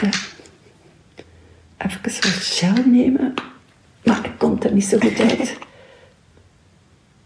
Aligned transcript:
wachten. 0.00 0.20
Even 1.78 2.00
wat 2.02 2.18
gel 2.40 2.84
nemen. 2.86 3.34
Maar 4.04 4.22
het 4.22 4.36
komt 4.38 4.64
er 4.64 4.72
niet 4.72 4.84
zo 4.84 4.98
goed 4.98 5.20
uit. 5.20 5.58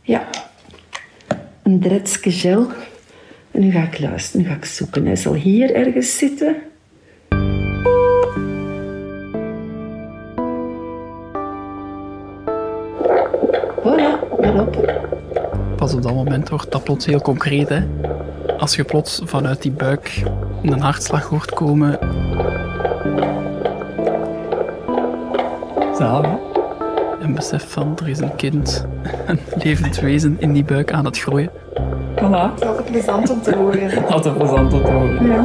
Ja. 0.02 0.28
Een 1.62 1.80
dretske 1.80 2.30
gel. 2.30 2.66
En 3.50 3.60
nu 3.60 3.70
ga 3.70 3.82
ik 3.82 3.98
luisteren, 3.98 4.42
nu 4.42 4.48
ga 4.48 4.54
ik 4.56 4.64
zoeken. 4.64 5.06
Hij 5.06 5.16
zal 5.16 5.34
hier 5.34 5.74
ergens 5.74 6.18
zitten. 6.18 6.56
Voilà, 13.82 14.40
daarop. 14.40 15.00
Pas 15.76 15.94
op 15.94 16.02
dat 16.02 16.14
moment 16.14 16.48
wordt 16.48 16.72
dat 16.72 16.84
plots 16.84 17.06
heel 17.06 17.20
concreet. 17.20 17.68
Hè? 17.68 17.82
Als 18.58 18.74
je 18.74 18.84
plots 18.84 19.20
vanuit 19.24 19.62
die 19.62 19.72
buik 19.72 20.22
een 20.62 20.80
hartslag 20.80 21.24
hoort 21.24 21.54
komen. 21.54 21.98
En 26.02 27.34
besef 27.34 27.70
van 27.70 27.96
er 27.96 28.08
is 28.08 28.18
een 28.18 28.36
kind, 28.36 28.86
een 29.26 29.38
levend 29.54 30.00
wezen 30.00 30.36
in 30.38 30.52
die 30.52 30.64
buik 30.64 30.92
aan 30.92 31.04
het 31.04 31.18
groeien. 31.18 31.50
Voilà. 32.16 32.64
Altijd 32.66 32.84
plezant 32.90 33.30
om 33.30 33.42
te 33.42 33.54
horen. 33.54 34.06
Altijd 34.08 34.38
plezant 34.38 34.72
om 34.72 34.84
te 34.84 34.90
horen. 34.90 35.26
Ja. 35.26 35.44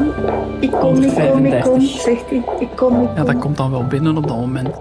Ik 0.59 0.71
kom, 0.71 1.01
ik 1.01 1.13
kom, 1.13 1.45
ik 1.45 1.61
kom, 1.61 1.79
135. 1.79 2.01
zegt 2.01 2.29
hij. 2.29 2.43
Ik 2.59 2.69
kom, 2.75 3.01
ik 3.01 3.09
Ja, 3.15 3.23
dat 3.23 3.37
komt 3.37 3.57
dan 3.57 3.71
wel 3.71 3.87
binnen 3.87 4.17
op 4.17 4.27
dat 4.27 4.37
moment. 4.37 4.75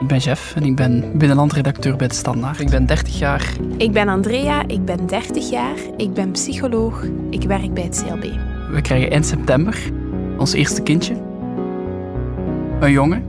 Ik 0.00 0.08
ben 0.08 0.18
Jeff 0.18 0.56
en 0.56 0.62
ik 0.62 0.76
ben 0.76 1.18
binnenlandredacteur 1.18 1.96
bij 1.96 2.06
het 2.06 2.16
Standaard. 2.16 2.60
Ik 2.60 2.70
ben 2.70 2.86
30 2.86 3.18
jaar. 3.18 3.52
Ik 3.76 3.92
ben 3.92 4.08
Andrea, 4.08 4.62
ik 4.66 4.84
ben 4.84 5.06
30 5.06 5.50
jaar, 5.50 5.76
ik 5.96 6.12
ben 6.12 6.30
psycholoog, 6.30 7.04
ik 7.30 7.42
werk 7.42 7.74
bij 7.74 7.82
het 7.82 8.04
CLB. 8.06 8.24
We 8.70 8.80
krijgen 8.80 9.10
eind 9.10 9.26
september 9.26 9.78
ons 10.38 10.52
eerste 10.52 10.82
kindje. 10.82 11.31
Een 12.82 12.92
jongen. 12.92 13.24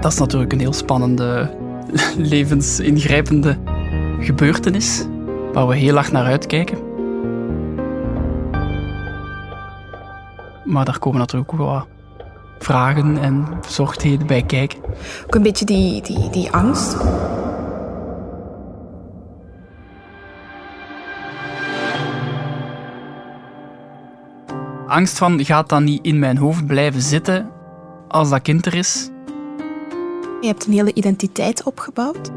Dat 0.00 0.12
is 0.12 0.18
natuurlijk 0.18 0.52
een 0.52 0.58
heel 0.58 0.72
spannende, 0.72 1.56
levensingrijpende 2.16 3.58
gebeurtenis. 4.20 5.06
Waar 5.52 5.68
we 5.68 5.76
heel 5.76 5.94
hard 5.94 6.12
naar 6.12 6.24
uitkijken. 6.24 6.78
Maar 10.64 10.84
daar 10.84 10.98
komen 10.98 11.18
natuurlijk 11.18 11.52
ook 11.52 11.58
wat 11.58 11.86
vragen 12.58 13.18
en 13.18 13.46
bezorgdheden 13.60 14.26
bij 14.26 14.42
kijken. 14.42 14.78
Ook 15.26 15.34
een 15.34 15.42
beetje 15.42 15.64
die, 15.64 16.02
die, 16.02 16.30
die 16.30 16.50
angst. 16.50 16.96
Angst 24.86 25.18
van, 25.18 25.44
gaat 25.44 25.68
dat 25.68 25.80
niet 25.80 26.04
in 26.06 26.18
mijn 26.18 26.36
hoofd 26.36 26.66
blijven 26.66 27.00
zitten 27.00 27.53
als 28.08 28.30
dat 28.30 28.42
kind 28.42 28.66
er 28.66 28.74
is? 28.74 29.10
Je 30.40 30.46
hebt 30.46 30.66
een 30.66 30.72
hele 30.72 30.94
identiteit 30.94 31.62
opgebouwd. 31.62 32.30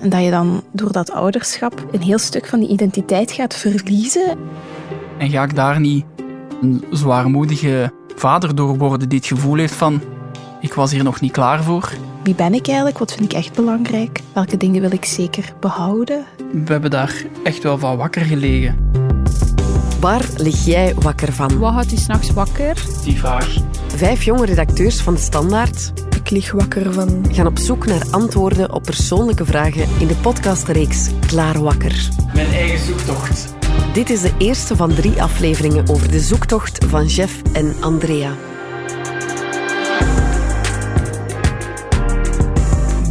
En 0.00 0.08
dat 0.08 0.24
je 0.24 0.30
dan 0.30 0.62
door 0.72 0.92
dat 0.92 1.10
ouderschap 1.10 1.86
een 1.92 2.02
heel 2.02 2.18
stuk 2.18 2.46
van 2.46 2.60
die 2.60 2.68
identiteit 2.68 3.32
gaat 3.32 3.54
verliezen. 3.54 4.38
En 5.18 5.30
ga 5.30 5.42
ik 5.42 5.54
daar 5.54 5.80
niet 5.80 6.04
een 6.62 6.84
zwaarmoedige 6.90 7.92
vader 8.16 8.54
door 8.54 8.78
worden 8.78 9.08
die 9.08 9.18
het 9.18 9.26
gevoel 9.26 9.56
heeft 9.56 9.74
van 9.74 10.00
ik 10.60 10.74
was 10.74 10.92
hier 10.92 11.04
nog 11.04 11.20
niet 11.20 11.32
klaar 11.32 11.62
voor. 11.62 11.92
Wie 12.22 12.34
ben 12.34 12.54
ik 12.54 12.66
eigenlijk? 12.66 12.98
Wat 12.98 13.12
vind 13.12 13.32
ik 13.32 13.38
echt 13.38 13.54
belangrijk? 13.54 14.20
Welke 14.32 14.56
dingen 14.56 14.80
wil 14.80 14.92
ik 14.92 15.04
zeker 15.04 15.52
behouden? 15.60 16.24
We 16.52 16.72
hebben 16.72 16.90
daar 16.90 17.24
echt 17.42 17.62
wel 17.62 17.78
van 17.78 17.96
wakker 17.96 18.22
gelegen. 18.22 19.05
Waar 20.00 20.24
lig 20.36 20.64
jij 20.64 20.94
wakker 20.94 21.32
van? 21.32 21.58
Wat 21.58 21.72
houdt 21.72 21.92
u 21.92 21.96
s'nachts 21.96 22.30
wakker? 22.30 22.84
Die 23.04 23.18
vraag. 23.18 23.56
Vijf 23.96 24.22
jonge 24.22 24.46
redacteurs 24.46 25.00
van 25.00 25.14
de 25.14 25.20
Standaard 25.20 25.92
Ik 26.16 26.30
lig 26.30 26.52
wakker 26.52 26.92
van... 26.92 27.26
gaan 27.32 27.46
op 27.46 27.58
zoek 27.58 27.86
naar 27.86 28.02
antwoorden 28.10 28.72
op 28.72 28.82
persoonlijke 28.82 29.44
vragen 29.44 29.88
in 29.98 30.06
de 30.06 30.14
podcastreeks 30.14 31.10
Klaar 31.26 31.60
Wakker. 31.60 32.08
Mijn 32.34 32.46
eigen 32.46 32.78
zoektocht. 32.78 33.54
Dit 33.92 34.10
is 34.10 34.20
de 34.20 34.32
eerste 34.38 34.76
van 34.76 34.94
drie 34.94 35.22
afleveringen 35.22 35.88
over 35.88 36.10
de 36.10 36.20
zoektocht 36.20 36.84
van 36.84 37.06
Jeff 37.06 37.42
en 37.52 37.74
Andrea. 37.80 38.30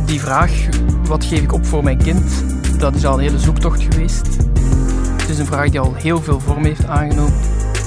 Die 0.06 0.20
vraag, 0.20 0.52
wat 1.08 1.26
geef 1.26 1.42
ik 1.42 1.54
op 1.54 1.66
voor 1.66 1.84
mijn 1.84 1.98
kind, 1.98 2.44
dat 2.78 2.96
is 2.96 3.06
al 3.06 3.14
een 3.14 3.20
hele 3.20 3.40
zoektocht 3.40 3.84
geweest. 3.84 4.54
Het 5.26 5.34
is 5.34 5.40
een 5.40 5.46
vraag 5.46 5.70
die 5.70 5.80
al 5.80 5.94
heel 5.94 6.22
veel 6.22 6.40
vorm 6.40 6.66
heeft 6.66 6.88
aangenomen. 6.88 7.34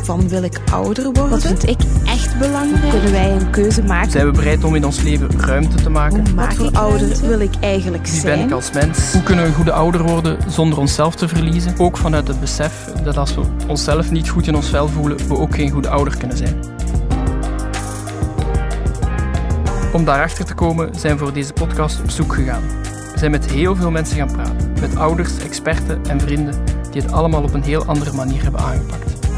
Van 0.04 0.28
wil 0.28 0.42
ik 0.42 0.60
ouder 0.72 1.04
worden? 1.04 1.30
Wat 1.30 1.42
vind 1.42 1.68
ik 1.68 1.78
echt 2.06 2.38
belangrijk? 2.38 2.90
Kunnen 2.90 3.12
wij 3.12 3.30
een 3.30 3.50
keuze 3.50 3.82
maken? 3.82 4.10
Zijn 4.10 4.26
we 4.26 4.32
bereid 4.32 4.64
om 4.64 4.74
in 4.74 4.84
ons 4.84 5.02
leven 5.02 5.40
ruimte 5.40 5.82
te 5.82 5.90
maken? 5.90 6.24
Hoe 6.24 6.34
maak 6.34 6.52
voor 6.52 6.70
ouder 6.72 7.20
wil 7.20 7.40
ik 7.40 7.54
eigenlijk 7.60 8.06
Wie 8.06 8.20
zijn? 8.20 8.38
ben 8.38 8.46
ik 8.46 8.52
als 8.52 8.72
mens? 8.72 9.12
Hoe 9.12 9.22
kunnen 9.22 9.44
we 9.44 9.50
een 9.50 9.56
goede 9.56 9.72
ouder 9.72 10.02
worden 10.02 10.38
zonder 10.48 10.78
onszelf 10.78 11.14
te 11.14 11.28
verliezen? 11.28 11.74
Ook 11.78 11.96
vanuit 11.96 12.28
het 12.28 12.40
besef 12.40 12.84
dat 13.04 13.16
als 13.16 13.34
we 13.34 13.42
onszelf 13.66 14.10
niet 14.10 14.28
goed 14.28 14.46
in 14.46 14.54
ons 14.54 14.68
vel 14.68 14.88
voelen, 14.88 15.28
we 15.28 15.36
ook 15.36 15.54
geen 15.54 15.70
goede 15.70 15.88
ouder 15.88 16.16
kunnen 16.16 16.36
zijn. 16.36 16.60
Om 19.92 20.04
daarachter 20.04 20.44
te 20.44 20.54
komen 20.54 20.94
zijn 20.94 21.12
we 21.16 21.24
voor 21.24 21.32
deze 21.32 21.52
podcast 21.52 22.00
op 22.00 22.10
zoek 22.10 22.34
gegaan. 22.34 22.62
We 23.12 23.18
zijn 23.18 23.30
met 23.30 23.50
heel 23.50 23.76
veel 23.76 23.90
mensen 23.90 24.16
gaan 24.16 24.32
praten. 24.32 24.72
Met 24.80 24.96
ouders, 24.96 25.38
experten 25.38 26.00
en 26.06 26.20
vrienden 26.20 26.77
die 26.98 27.06
het 27.06 27.16
allemaal 27.16 27.42
op 27.42 27.54
een 27.54 27.62
heel 27.62 27.84
andere 27.84 28.12
manier 28.12 28.42
hebben 28.42 28.60
aangepakt. 28.60 29.28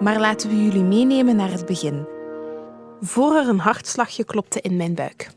Maar 0.00 0.20
laten 0.20 0.48
we 0.48 0.64
jullie 0.64 0.82
meenemen 0.82 1.36
naar 1.36 1.50
het 1.50 1.66
begin. 1.66 2.06
Voor 3.00 3.34
er 3.34 3.48
een 3.48 3.58
hartslagje 3.58 4.24
klopte 4.24 4.60
in 4.60 4.76
mijn 4.76 4.94
buik. 4.94 5.30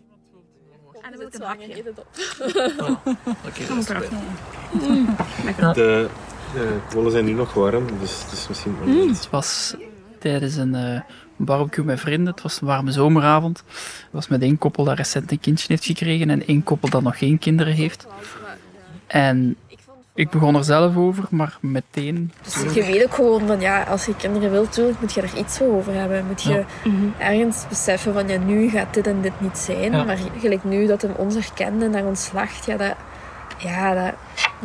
De, 5.74 6.10
de 6.54 6.78
kolen 6.90 7.12
zijn 7.12 7.26
nu 7.26 7.32
nog 7.32 7.54
warm, 7.54 7.86
dus 8.00 8.24
het 8.24 8.32
is 8.32 8.48
misschien 8.48 8.76
iets. 8.90 9.20
Het 9.20 9.30
was 9.30 9.76
tijdens 10.20 10.56
een 10.56 10.76
eh, 10.76 11.02
barbecue 11.36 11.86
met 11.86 12.00
vrienden. 12.00 12.34
Het 12.34 12.42
was 12.42 12.62
een 12.62 12.68
warme 12.68 12.92
zomeravond. 12.92 13.64
Het 13.68 14.08
was 14.12 14.28
met 14.28 14.42
één 14.42 14.58
koppel 14.58 14.84
dat 14.84 14.98
recent 14.98 15.32
een 15.32 15.40
kindje 15.40 15.66
heeft 15.68 15.86
gekregen 15.86 16.30
en 16.30 16.48
één 16.48 16.64
koppel 16.64 16.90
dat 16.90 17.02
nog 17.02 17.18
geen 17.18 17.40
kinderen 17.40 17.74
heeft. 17.74 18.08
En 19.08 19.58
ik 20.18 20.30
begon 20.30 20.56
er 20.56 20.64
zelf 20.64 20.96
over, 20.96 21.24
maar 21.30 21.58
meteen... 21.62 22.32
Dus 22.44 22.74
je 22.74 22.84
weet 22.86 23.04
ook 23.04 23.14
gewoon 23.14 23.48
van 23.48 23.60
ja, 23.60 23.84
als 23.84 24.06
je 24.06 24.16
kinderen 24.16 24.52
wilt, 24.52 24.72
tuurlijk 24.72 25.02
moet 25.02 25.14
je 25.14 25.22
er 25.22 25.38
iets 25.38 25.58
voor 25.58 25.74
over 25.76 25.94
hebben. 25.94 26.26
Moet 26.28 26.42
je 26.42 26.64
ergens 27.18 27.66
beseffen 27.70 28.14
van 28.14 28.28
ja, 28.28 28.38
nu 28.38 28.70
gaat 28.70 28.94
dit 28.94 29.08
en 29.08 29.22
dit 29.22 29.42
niet 29.42 29.58
zijn. 29.58 29.92
Ja. 29.92 30.04
Maar 30.04 30.18
gelijk 30.40 30.64
nu 30.64 30.88
dat 30.88 31.02
hem 31.02 31.12
ons 31.18 31.34
herkende 31.34 31.86
en 31.86 31.92
naar 31.92 32.06
ons 32.06 32.32
lacht, 32.34 32.66
ja, 32.66 32.78
dat, 32.78 32.94
ja, 33.58 33.94
dat, 33.94 34.14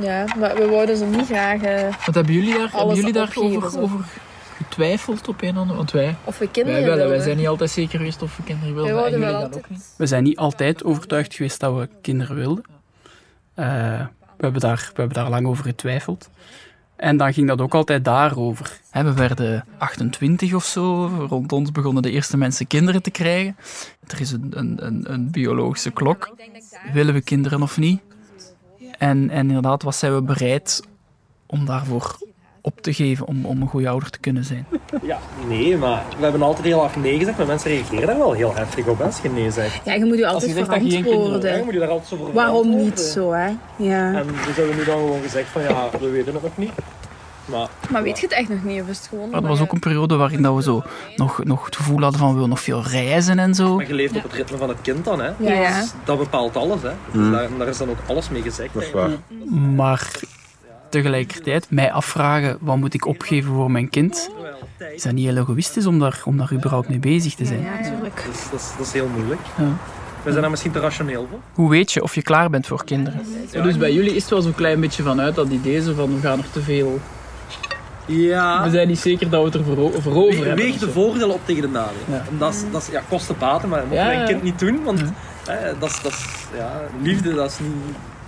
ja, 0.01 0.25
maar 0.39 0.55
we 0.57 0.69
wouden 0.69 0.97
ze 0.97 1.05
niet 1.05 1.27
graag. 1.27 1.63
eh, 1.63 1.83
Wat 2.07 2.15
hebben 2.15 2.35
jullie 2.35 2.59
daar, 2.59 2.71
hebben 2.73 2.95
jullie 2.95 3.13
daar 3.13 3.33
over, 3.37 3.71
zo. 3.71 3.81
over 3.81 4.01
getwijfeld 4.57 5.29
op 5.29 5.43
een 5.43 5.57
ander? 5.57 5.77
Want 5.77 5.91
wij, 5.91 6.17
of 6.25 6.39
we 6.39 6.49
kinderen 6.51 6.79
wij, 6.81 6.89
wel, 6.89 6.97
wij 6.97 7.07
wilden. 7.07 7.25
zijn 7.25 7.37
niet 7.37 7.49
altijd 7.49 7.71
zeker 7.71 7.99
geweest 7.99 8.23
of 8.23 8.37
we 8.37 8.43
kinderen 8.43 8.75
wilden. 8.75 8.95
Wij 8.95 9.05
en 9.05 9.11
wouden 9.11 9.21
jullie 9.21 9.35
wel 9.35 9.45
altijd. 9.45 9.65
ook 9.65 9.71
niet. 9.71 9.95
We 9.97 10.07
zijn 10.07 10.23
niet 10.23 10.39
altijd 10.39 10.85
overtuigd 10.85 11.35
geweest 11.35 11.61
dat 11.61 11.75
we 11.77 11.89
kinderen 12.03 12.37
wilden. 12.37 12.65
Eh, 13.55 14.01
we, 14.43 14.49
hebben 14.49 14.69
daar, 14.69 14.91
we 14.95 15.01
hebben 15.01 15.17
daar 15.17 15.31
lang 15.31 15.47
over 15.47 15.65
getwijfeld. 15.65 16.31
En 16.97 17.17
dan 17.17 17.33
ging 17.33 17.49
dat 17.49 17.61
ook 17.61 17.75
altijd 17.75 18.05
daarover. 18.05 18.81
We 18.93 19.13
werden 19.13 19.65
28 19.79 20.55
of 20.55 20.65
zo. 20.65 21.07
Rond 21.07 21.53
ons 21.53 21.73
begonnen 21.73 22.03
de 22.03 22.11
eerste 22.11 22.37
mensen 22.37 22.67
kinderen 22.67 23.03
te 23.03 23.11
krijgen. 23.11 23.57
Er 24.07 24.21
is 24.21 24.33
een, 24.33 24.53
een, 24.55 25.13
een, 25.13 25.31
biologische 25.31 25.91
klok. 25.91 26.35
Willen 26.93 27.15
we 27.15 27.21
kinderen 27.21 27.63
of 27.63 27.79
niet? 27.79 28.01
En, 28.99 29.31
en 29.31 29.49
inderdaad, 29.49 29.83
wat 29.83 29.97
zijn 29.97 30.15
we 30.15 30.23
bereid 30.23 30.83
om 31.47 31.65
daarvoor 31.65 32.19
op 32.65 32.81
te 32.81 32.93
geven 32.93 33.27
om, 33.27 33.45
om 33.47 33.63
een 33.63 33.69
goede 33.69 33.89
ouder 33.89 34.11
te 34.11 34.19
kunnen 34.19 34.45
zijn? 34.45 34.67
Ja, 35.03 35.19
nee, 35.49 35.77
maar 35.77 36.03
we 36.17 36.23
hebben 36.23 36.43
altijd 36.43 36.67
heel 36.67 36.79
hard 36.79 36.97
nee 36.97 37.19
gezegd, 37.19 37.39
maar 37.39 37.47
mensen 37.47 37.71
reageren 37.71 38.07
daar 38.07 38.19
wel 38.19 38.33
heel 38.33 38.55
heftig 38.55 38.87
op 38.87 39.01
als 39.01 39.19
je 39.23 39.29
nee 39.31 39.51
zegt. 39.51 39.81
Ja, 39.85 39.93
je 39.95 40.05
moet 40.05 40.17
je 40.19 40.25
Als 40.25 40.33
altijd 40.33 40.51
je 40.53 40.57
zegt 40.57 40.71
dat 40.71 40.83
je 40.85 40.91
geen 40.91 41.03
kinderen 41.03 41.19
wil, 41.19 41.41
verantwoorden. 41.41 41.57
dan 41.57 41.65
moet 41.65 41.75
je 41.75 41.81
daar 41.81 41.89
altijd 41.89 42.09
zo 42.09 42.17
voor 42.17 42.33
Waarom 42.33 42.77
niet 42.77 43.01
zo, 43.01 43.33
hè? 43.33 43.47
Ja. 43.77 44.13
En 44.15 44.27
dus 44.27 44.57
hebben 44.57 44.69
we 44.69 44.75
nu 44.75 44.85
dan 44.85 44.99
gewoon 44.99 45.23
gezegd 45.23 45.49
van 45.49 45.63
ja, 45.63 45.89
we 46.01 46.11
weten 46.11 46.33
het 46.35 46.43
nog 46.43 46.57
niet. 46.57 46.73
Maar 47.45 47.69
Maar 47.91 48.03
weet 48.03 48.19
je 48.19 48.27
het 48.27 48.35
echt 48.35 48.49
nog 48.49 48.65
niet? 48.65 48.83
Of 48.83 48.89
is 48.89 48.99
het 48.99 49.07
gewoon 49.07 49.31
Maar 49.31 49.43
er 49.43 49.49
was 49.49 49.61
ook 49.61 49.73
een 49.73 49.79
periode 49.79 50.17
waarin 50.17 50.43
dat 50.43 50.55
we 50.55 50.63
zo 50.63 50.83
nog, 51.17 51.45
nog 51.45 51.65
het 51.65 51.77
gevoel 51.77 52.01
hadden 52.01 52.19
van 52.21 52.29
we 52.29 52.35
willen 52.35 52.49
nog 52.49 52.61
veel 52.61 52.83
reizen 52.83 53.39
en 53.39 53.55
zo. 53.55 53.75
maar 53.77 53.87
je 53.87 53.95
leeft 53.95 54.17
op 54.17 54.23
het 54.23 54.33
ritme 54.33 54.57
van 54.57 54.69
het 54.69 54.79
kind 54.83 55.05
dan, 55.05 55.21
hè. 55.21 55.31
Ja, 55.39 55.53
ja. 55.53 55.81
Dus 55.81 55.93
dat 56.05 56.19
bepaalt 56.19 56.57
alles, 56.57 56.83
hè. 56.83 56.91
Dus 57.13 57.31
daar, 57.31 57.49
daar 57.59 57.69
is 57.69 57.79
dan 57.79 57.91
ook 57.91 57.99
alles 58.07 58.29
mee 58.29 58.43
gezegd. 58.43 58.75
Dat 58.75 58.83
is 58.83 58.91
waar. 58.91 59.11
Maar 59.77 60.11
tegelijkertijd 60.93 61.67
mij 61.71 61.93
afvragen 61.93 62.57
wat 62.61 62.77
moet 62.77 62.95
ik 62.95 63.07
opgeven 63.07 63.53
voor 63.55 63.71
mijn 63.71 63.89
kind. 63.89 64.31
Is 64.95 65.03
dat 65.03 65.13
niet 65.13 65.27
heel 65.27 65.37
egoïstisch 65.37 65.87
om 65.87 65.99
daar, 65.99 66.21
om 66.25 66.37
daar 66.37 66.53
überhaupt 66.53 66.89
mee 66.89 66.99
bezig 66.99 67.35
te 67.35 67.45
zijn? 67.45 67.63
natuurlijk. 67.63 68.23
Dat 68.27 68.35
is, 68.35 68.51
dat, 68.51 68.61
is, 68.61 68.71
dat 68.79 68.87
is 68.87 68.93
heel 68.93 69.09
moeilijk. 69.09 69.41
Ja. 69.59 69.65
We 70.23 70.31
zijn 70.31 70.41
daar 70.43 70.51
misschien 70.51 70.73
te 70.73 70.81
rationeel 70.81 71.27
voor. 71.31 71.39
Hoe 71.55 71.71
weet 71.71 71.93
je 71.93 72.03
of 72.03 72.15
je 72.15 72.23
klaar 72.23 72.51
bent 72.51 72.67
voor 72.67 72.85
kinderen? 72.85 73.21
Ja, 73.51 73.63
dus 73.63 73.77
bij 73.77 73.93
jullie 73.93 74.15
is 74.15 74.21
het 74.23 74.31
wel 74.31 74.43
zo'n 74.43 74.55
klein 74.55 74.81
beetje 74.81 75.03
vanuit 75.03 75.35
dat 75.35 75.49
idee 75.49 75.83
zo 75.83 75.95
van 75.95 76.15
we 76.15 76.21
gaan 76.21 76.37
nog 76.37 76.47
te 76.47 76.61
veel 76.63 77.01
Ja. 78.07 78.63
We 78.65 78.71
zijn 78.71 78.89
niet 78.89 78.99
zeker 78.99 79.31
dat 79.31 79.41
we 79.41 79.47
het 79.47 79.55
er 79.55 79.65
voor, 79.77 80.03
voor 80.03 80.15
over 80.15 80.47
hebben. 80.47 80.65
Weeg 80.65 80.79
de 80.79 80.91
voordelen 80.91 81.31
op 81.33 81.41
tegen 81.45 81.63
de 81.63 81.69
nadelen. 81.69 82.01
Ja. 82.09 82.25
En 82.31 82.39
Dat 82.39 82.55
is, 82.55 82.63
dat 82.73 82.83
is 82.83 82.89
ja, 82.89 83.03
kosten 83.09 83.39
baten, 83.39 83.69
maar 83.69 83.79
dat 83.79 83.89
moet 83.89 83.97
Ja, 83.97 84.07
je 84.11 84.15
een 84.15 84.21
ja. 84.21 84.27
kind 84.27 84.43
niet 84.43 84.59
doen. 84.59 84.83
Want 84.85 84.99
Ja. 85.01 85.13
hè, 85.53 85.79
dat 85.79 85.91
is, 85.91 86.01
dat 86.03 86.13
is, 86.13 86.27
ja, 86.57 86.81
liefde 87.03 87.35
dat 87.35 87.51
is 87.51 87.59
niet 87.59 87.73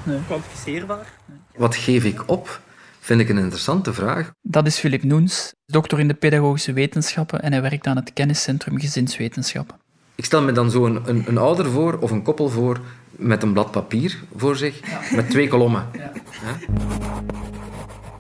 Nee. 0.02 0.18
kwantificeerbaar. 0.26 1.06
Wat 1.56 1.76
geef 1.76 2.04
ik 2.04 2.22
op? 2.30 2.60
Vind 3.00 3.20
ik 3.20 3.28
een 3.28 3.38
interessante 3.38 3.92
vraag. 3.92 4.32
Dat 4.42 4.66
is 4.66 4.78
Philip 4.78 5.02
Noens, 5.02 5.54
dokter 5.66 6.00
in 6.00 6.08
de 6.08 6.14
pedagogische 6.14 6.72
wetenschappen 6.72 7.42
en 7.42 7.52
hij 7.52 7.62
werkt 7.62 7.86
aan 7.86 7.96
het 7.96 8.12
kenniscentrum 8.12 8.78
gezinswetenschappen. 8.80 9.76
Ik 10.14 10.24
stel 10.24 10.42
me 10.42 10.52
dan 10.52 10.70
zo 10.70 10.86
een, 10.86 11.00
een, 11.04 11.24
een 11.26 11.38
ouder 11.38 11.70
voor 11.70 11.98
of 12.00 12.10
een 12.10 12.22
koppel 12.22 12.48
voor 12.48 12.80
met 13.10 13.42
een 13.42 13.52
blad 13.52 13.70
papier 13.70 14.18
voor 14.36 14.56
zich, 14.56 14.80
met 15.14 15.30
twee 15.30 15.48
kolommen. 15.48 15.86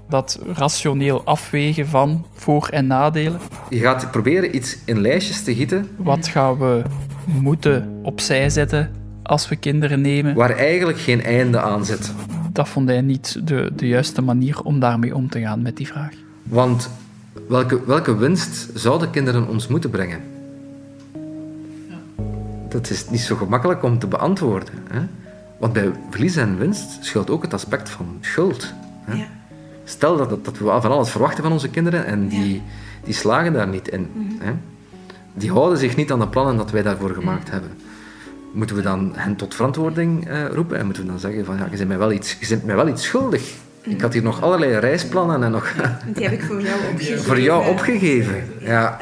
Dat 0.08 0.40
rationeel 0.52 1.24
afwegen 1.24 1.86
van 1.86 2.26
voor- 2.34 2.68
en 2.68 2.86
nadelen. 2.86 3.40
Je 3.70 3.78
gaat 3.78 4.10
proberen 4.10 4.56
iets 4.56 4.78
in 4.84 5.00
lijstjes 5.00 5.42
te 5.44 5.54
gieten 5.54 5.88
Wat 5.96 6.28
gaan 6.28 6.58
we 6.58 6.82
moeten 7.26 7.98
opzij 8.02 8.48
zetten 8.50 8.90
als 9.22 9.48
we 9.48 9.56
kinderen 9.56 10.00
nemen? 10.00 10.34
waar 10.34 10.50
eigenlijk 10.56 10.98
geen 10.98 11.22
einde 11.22 11.60
aan 11.60 11.84
zit. 11.84 12.12
Dat 12.54 12.68
vond 12.68 12.88
hij 12.88 13.00
niet 13.00 13.46
de, 13.46 13.72
de 13.76 13.86
juiste 13.86 14.22
manier 14.22 14.62
om 14.62 14.80
daarmee 14.80 15.14
om 15.14 15.28
te 15.28 15.40
gaan 15.40 15.62
met 15.62 15.76
die 15.76 15.86
vraag. 15.86 16.12
Want 16.42 16.90
welke, 17.48 17.84
welke 17.86 18.16
winst 18.16 18.70
zouden 18.74 19.10
kinderen 19.10 19.48
ons 19.48 19.66
moeten 19.66 19.90
brengen? 19.90 20.20
Dat 22.68 22.90
is 22.90 23.10
niet 23.10 23.20
zo 23.20 23.36
gemakkelijk 23.36 23.82
om 23.82 23.98
te 23.98 24.06
beantwoorden. 24.06 24.74
Hè? 24.90 25.00
Want 25.58 25.72
bij 25.72 25.90
verlies 26.10 26.36
en 26.36 26.58
winst 26.58 27.04
schuilt 27.04 27.30
ook 27.30 27.42
het 27.42 27.54
aspect 27.54 27.88
van 27.88 28.06
schuld. 28.20 28.72
Hè? 29.04 29.16
Ja. 29.16 29.26
Stel 29.84 30.16
dat, 30.16 30.44
dat 30.44 30.58
we 30.58 30.64
van 30.64 30.92
alles 30.92 31.10
verwachten 31.10 31.42
van 31.42 31.52
onze 31.52 31.68
kinderen 31.68 32.06
en 32.06 32.28
die, 32.28 32.62
die 33.04 33.14
slagen 33.14 33.52
daar 33.52 33.68
niet 33.68 33.88
in. 33.88 34.08
Hè? 34.38 34.52
Die 35.34 35.50
houden 35.52 35.78
zich 35.78 35.96
niet 35.96 36.12
aan 36.12 36.18
de 36.18 36.28
plannen 36.28 36.56
dat 36.56 36.70
wij 36.70 36.82
daarvoor 36.82 37.10
gemaakt 37.10 37.50
hebben. 37.50 37.70
Moeten 38.54 38.76
we 38.76 38.82
dan 38.82 39.12
hen 39.14 39.36
tot 39.36 39.54
verantwoording 39.54 40.28
eh, 40.28 40.46
roepen 40.46 40.78
en 40.78 40.84
moeten 40.84 41.02
we 41.04 41.08
dan 41.08 41.18
zeggen 41.18 41.44
van 41.44 41.56
ja, 41.56 41.68
je 41.70 41.76
bent 41.76 41.88
mij 41.88 41.98
wel 41.98 42.12
iets, 42.12 42.36
je 42.40 42.46
bent 42.48 42.64
mij 42.64 42.76
wel 42.76 42.88
iets 42.88 43.02
schuldig. 43.04 43.54
Ik 43.82 44.00
had 44.00 44.12
hier 44.12 44.22
nog 44.22 44.42
allerlei 44.42 44.78
reisplannen 44.78 45.42
en 45.42 45.50
nog 45.50 45.72
Die 46.14 46.22
heb 46.28 46.32
ik 46.32 46.42
voor 46.42 46.60
jou 46.60 46.80
opgegeven. 46.90 47.24
voor 47.24 47.40
jou 47.40 47.68
opgegeven. 47.68 48.44
Ja. 48.60 48.98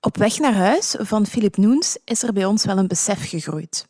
Op 0.00 0.16
weg 0.16 0.38
naar 0.38 0.54
huis 0.54 0.94
van 0.98 1.26
Philip 1.26 1.56
Noens 1.56 1.98
is 2.04 2.22
er 2.22 2.32
bij 2.32 2.44
ons 2.44 2.64
wel 2.64 2.78
een 2.78 2.86
besef 2.88 3.28
gegroeid. 3.28 3.84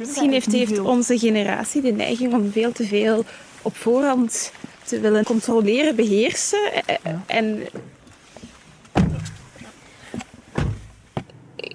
Misschien 0.00 0.32
heeft, 0.32 0.52
heeft 0.52 0.78
onze 0.78 1.18
generatie 1.18 1.82
de 1.82 1.92
neiging 1.92 2.32
om 2.32 2.52
veel 2.52 2.72
te 2.72 2.84
veel 2.84 3.24
op 3.62 3.76
voorhand 3.76 4.52
te 4.84 5.00
willen 5.00 5.24
controleren, 5.24 5.96
beheersen. 5.96 6.70
Eh, 6.86 7.12
En 7.26 7.62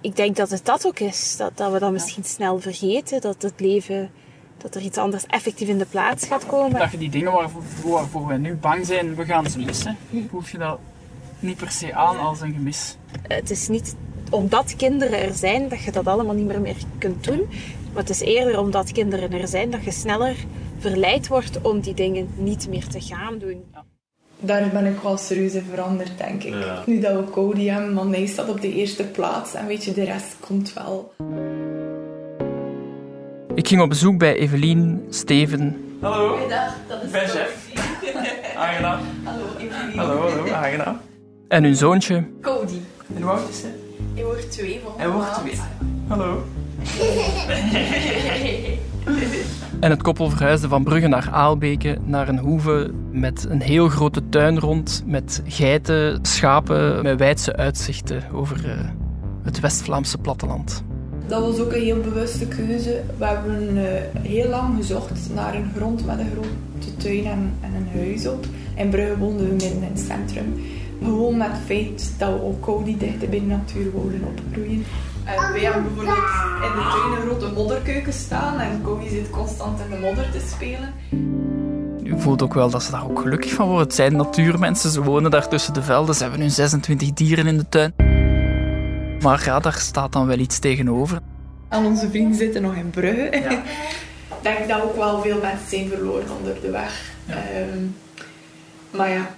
ik 0.02 0.16
denk 0.16 0.36
dat 0.36 0.50
het 0.50 0.66
dat 0.66 0.88
ook 0.88 1.00
is. 1.00 1.36
Dat, 1.38 1.58
dat 1.58 1.72
we 1.72 1.80
dan 1.80 1.94
misschien 1.94 2.24
snel 2.24 2.60
vergeten. 2.60 3.22
Dat 3.22 3.42
het 3.42 3.60
leven, 3.60 4.12
dat 4.58 4.76
er 4.76 4.82
iets 4.82 4.98
anders 4.98 5.26
effectief 5.26 5.68
in 5.68 5.78
de 5.78 5.86
plaats 5.86 6.26
gaat 6.26 6.46
komen. 6.46 6.80
Dat 6.80 6.92
je 6.92 6.98
die 6.98 7.10
dingen 7.10 7.32
waarvoor, 7.32 7.62
waarvoor 7.84 8.28
wij 8.28 8.38
nu 8.38 8.56
bang 8.56 8.86
zijn, 8.86 9.16
we 9.16 9.26
gaan 9.26 9.50
ze 9.50 9.60
missen. 9.60 9.98
Voel 10.30 10.42
je 10.52 10.58
dat 10.58 10.80
niet 11.40 11.58
per 11.58 11.72
se 11.72 11.94
aan 11.94 12.20
als 12.20 12.42
een 12.42 12.54
gemis? 12.54 12.98
Het 13.22 13.50
is 13.50 13.68
niet 13.68 13.96
omdat 14.30 14.76
kinderen 14.76 15.20
er 15.20 15.34
zijn 15.34 15.70
dat 15.70 15.84
je 15.84 15.92
dat 15.92 16.08
allemaal 16.08 16.36
niet 16.36 16.46
meer, 16.46 16.62
meer 16.62 16.76
kunt 16.98 17.24
doen. 17.24 17.50
Maar 17.96 18.04
het 18.04 18.14
is 18.14 18.22
eerder 18.22 18.60
omdat 18.60 18.92
kinderen 18.92 19.32
er 19.32 19.48
zijn 19.48 19.72
dat 19.72 19.84
je 19.84 19.92
sneller 19.92 20.36
verleid 20.80 21.28
wordt 21.28 21.62
om 21.62 21.80
die 21.80 21.94
dingen 21.94 22.30
niet 22.38 22.68
meer 22.70 22.88
te 22.88 23.02
gaan 23.02 23.38
doen. 23.38 23.64
Daar 24.40 24.70
ben 24.70 24.86
ik 24.86 25.00
wel 25.02 25.18
serieus 25.18 25.54
in 25.54 25.66
veranderd, 25.70 26.18
denk 26.18 26.44
ik. 26.44 26.56
Nu 26.86 27.00
dat 27.00 27.26
we 27.26 27.32
Cody 27.32 27.66
hebben, 27.66 27.94
want 27.94 28.16
hij 28.16 28.26
staat 28.26 28.50
op 28.50 28.62
de 28.62 28.74
eerste 28.74 29.04
plaats 29.04 29.54
en 29.54 29.68
weet 29.68 29.84
je, 29.84 29.94
de 29.94 30.04
rest 30.04 30.36
komt 30.40 30.74
wel. 30.74 31.14
Ik 33.54 33.68
ging 33.68 33.82
op 33.82 33.90
bezoek 33.90 34.18
bij 34.18 34.36
Evelien, 34.36 35.06
Steven. 35.10 35.98
Hallo, 36.02 36.36
Goeiedag, 36.36 36.76
dat 36.88 37.04
is 37.04 37.12
ben 37.12 37.28
chef. 37.28 37.70
Aangenaam. 38.56 39.00
Hallo, 39.24 39.46
Evelien. 39.58 39.98
Hallo, 39.98 40.30
hallo, 40.30 40.52
aangenaam. 40.52 41.00
En 41.48 41.64
hun 41.64 41.76
zoontje. 41.76 42.28
Cody. 42.42 42.80
En 43.16 43.22
hoe 43.22 43.32
oud 43.32 43.50
is 43.50 43.62
hij? 43.62 43.72
Hij 44.14 44.24
wordt 44.24 44.52
twee 44.52 44.80
volgende 44.80 45.04
Hij 45.04 45.12
wordt 45.12 45.34
twee. 45.34 45.60
Hallo. 46.08 46.44
En 49.80 49.90
het 49.90 50.02
koppel 50.02 50.30
verhuisde 50.30 50.68
van 50.68 50.84
Brugge 50.84 51.08
naar 51.08 51.30
Aalbeke, 51.32 51.98
naar 52.04 52.30
een 52.30 52.40
hoeve 52.40 52.92
met 53.12 53.46
een 53.50 53.62
heel 53.62 53.88
grote 53.88 54.30
tuin 54.30 54.60
rond, 54.60 55.04
met 55.06 55.42
geiten, 55.46 56.20
schapen, 56.22 57.04
met 57.04 57.20
wijdse 57.20 57.56
uitzichten 57.56 58.24
over 58.34 58.70
eh, 58.70 58.90
het 59.44 59.60
West-Vlaamse 59.60 60.18
platteland. 60.18 60.84
Dat 61.28 61.42
was 61.42 61.60
ook 61.60 61.74
een 61.74 61.82
heel 61.82 62.02
bewuste 62.02 62.48
keuze. 62.48 63.02
We 63.18 63.26
hebben 63.26 63.78
eh, 63.78 64.22
heel 64.22 64.50
lang 64.50 64.76
gezocht 64.78 65.30
naar 65.34 65.56
een 65.56 65.72
grond 65.76 66.06
met 66.06 66.20
een 66.20 66.32
grote 66.32 66.98
tuin 66.98 67.26
en, 67.26 67.54
en 67.62 67.74
een 67.74 68.02
huis 68.02 68.28
op. 68.28 68.46
In 68.76 68.90
Brugge 68.90 69.18
woonden 69.18 69.48
we 69.48 69.52
midden 69.52 69.84
in 69.84 69.90
het 69.94 70.00
centrum. 70.00 70.54
Gewoon 71.04 71.38
met 71.38 71.48
het 71.48 71.62
feit 71.66 72.14
dat 72.18 72.30
we 72.30 72.42
ook 72.42 72.62
Cody 72.62 72.98
dichter 72.98 73.30
bij 73.30 73.40
de 73.40 73.46
natuur 73.46 73.92
wouden 73.94 74.22
opgroeien. 74.24 74.84
En 75.26 75.52
wij 75.52 75.62
hebben 75.62 75.84
bijvoorbeeld 75.84 76.18
in 76.64 76.72
de 76.76 76.90
tuin 76.92 77.12
een 77.12 77.22
grote 77.22 77.52
modderkeuken 77.54 78.14
staan 78.14 78.60
en 78.60 78.82
Cody 78.82 79.10
zit 79.10 79.30
constant 79.30 79.80
in 79.80 79.90
de 79.90 79.98
modder 79.98 80.32
te 80.32 80.40
spelen. 80.40 80.94
Je 82.04 82.18
voelt 82.18 82.42
ook 82.42 82.54
wel 82.54 82.70
dat 82.70 82.84
ze 82.84 82.92
daar 82.92 83.10
ook 83.10 83.20
gelukkig 83.20 83.52
van 83.52 83.68
worden. 83.68 83.86
Het 83.86 83.96
zijn 83.96 84.16
natuurmensen, 84.16 84.90
ze 84.90 85.04
wonen 85.04 85.32
daar 85.32 85.48
tussen 85.48 85.74
de 85.74 85.82
velden, 85.82 86.16
ze 86.16 86.22
hebben 86.22 86.40
nu 86.40 86.50
26 86.50 87.14
dieren 87.14 87.48
in 87.48 87.58
de 87.58 87.70
tuin. 87.70 87.94
Maar 89.22 89.42
ja, 89.46 89.60
daar 89.60 89.74
staat 89.74 90.12
dan 90.12 90.28
wel 90.28 90.38
iets 90.38 90.60
tegenover. 90.60 91.20
En 91.70 91.86
onze 91.86 92.10
vrienden 92.10 92.38
zitten 92.38 92.62
nog 92.62 92.76
in 92.76 92.90
Brugge. 92.90 93.30
Ik 94.38 94.52
denk 94.52 94.68
dat 94.68 94.82
ook 94.82 94.96
wel 94.96 95.22
veel 95.22 95.42
mensen 95.42 95.70
zijn 95.70 95.90
verloren 95.90 96.38
onder 96.38 96.62
de 96.62 96.72
weg. 96.72 97.12
Ehm, 97.28 97.86
maar 98.92 99.10
ja, 99.10 99.36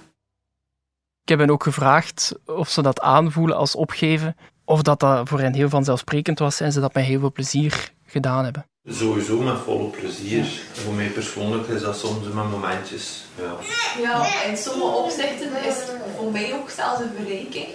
Ik 1.22 1.28
heb 1.28 1.38
hen 1.38 1.50
ook 1.50 1.62
gevraagd 1.62 2.34
of 2.46 2.68
ze 2.68 2.82
dat 2.82 3.00
aanvoelen 3.00 3.56
als 3.56 3.74
opgeven, 3.74 4.36
of 4.68 4.82
dat 4.82 5.00
dat 5.00 5.28
voor 5.28 5.40
hen 5.40 5.54
heel 5.54 5.68
vanzelfsprekend 5.68 6.38
was 6.38 6.60
en 6.60 6.72
ze 6.72 6.80
dat 6.80 6.94
met 6.94 7.04
heel 7.04 7.20
veel 7.20 7.32
plezier 7.32 7.92
gedaan 8.06 8.44
hebben. 8.44 8.66
Sowieso 8.86 9.40
met 9.40 9.58
volle 9.64 9.88
plezier. 9.88 10.46
Voor 10.72 10.92
mij 10.92 11.08
persoonlijk 11.08 11.68
is 11.68 11.80
dat 11.80 11.98
soms 11.98 12.26
met 12.26 12.50
momentjes. 12.50 13.24
Ja. 13.34 13.56
Ja, 14.02 14.44
in 14.44 14.56
sommige 14.56 14.96
opzichten 14.96 15.50
is 15.66 15.74
het 15.74 15.92
voor 16.16 16.32
mij 16.32 16.54
ook 16.54 16.70
zelfs 16.70 17.00
een 17.00 17.10
verrijking. 17.16 17.66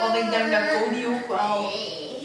Want 0.00 0.14
ik 0.16 0.30
denk 0.30 0.50
dat 0.50 0.60
Cody 0.72 1.04
ook 1.04 1.28
wel 1.28 1.72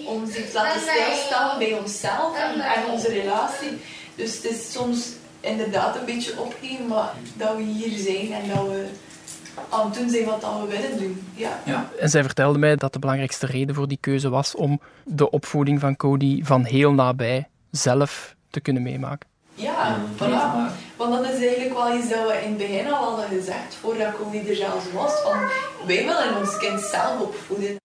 ons 0.06 0.36
heeft 0.36 0.54
laten 0.54 0.82
stilstaan 0.82 1.60
bij 1.60 1.74
onszelf 1.74 2.38
en, 2.38 2.60
en 2.60 2.92
onze 2.92 3.08
relatie. 3.08 3.72
Dus 4.16 4.36
het 4.36 4.46
is 4.46 4.72
soms 4.72 5.08
inderdaad 5.40 5.96
een 5.96 6.06
beetje 6.06 6.40
opgeven, 6.40 6.88
maar 6.88 7.14
dat 7.34 7.56
we 7.56 7.64
hier 7.64 7.98
zijn 7.98 8.34
en 8.34 8.48
dat 8.48 8.68
we 8.68 8.88
aan 9.70 9.86
het 9.86 9.94
doen 9.94 10.10
zijn 10.10 10.26
wat 10.26 10.42
we 10.42 10.68
willen 10.68 10.98
doen. 10.98 11.28
Ja. 11.34 11.60
Ja. 11.66 11.90
En 12.00 12.10
zij 12.10 12.24
vertelde 12.24 12.60
mij 12.60 12.76
dat 12.76 12.94
de 12.94 13.00
belangrijkste 13.00 13.46
reden 13.46 13.76
voor 13.76 13.88
die 13.88 13.98
keuze 14.02 14.30
was 14.30 14.56
om 14.56 14.82
de 15.04 15.30
opvoeding 15.30 15.80
van 15.80 15.96
Cody 15.96 16.44
van 16.44 16.64
heel 16.64 16.94
nabij 16.94 17.48
zelf 17.72 18.36
te 18.50 18.60
kunnen 18.60 18.84
meemaken. 18.84 19.30
Ja, 19.54 19.98
voilà. 20.16 20.74
Want 20.98 21.14
dat 21.14 21.34
is 21.34 21.46
eigenlijk 21.46 21.74
wel 21.74 21.98
iets 21.98 22.10
dat 22.10 22.28
we 22.28 22.42
in 22.44 22.50
het 22.50 22.58
begin 22.58 22.94
al 22.94 23.10
hadden 23.10 23.38
gezegd, 23.38 23.76
voordat 23.76 24.16
Cody 24.16 24.38
er 24.38 24.56
zelfs 24.56 24.92
was. 24.92 25.22
Van, 25.22 25.38
wij 25.88 26.06
willen 26.06 26.38
ons 26.38 26.58
kind 26.58 26.82
zelf 26.82 27.22
opvoeden. 27.22 27.76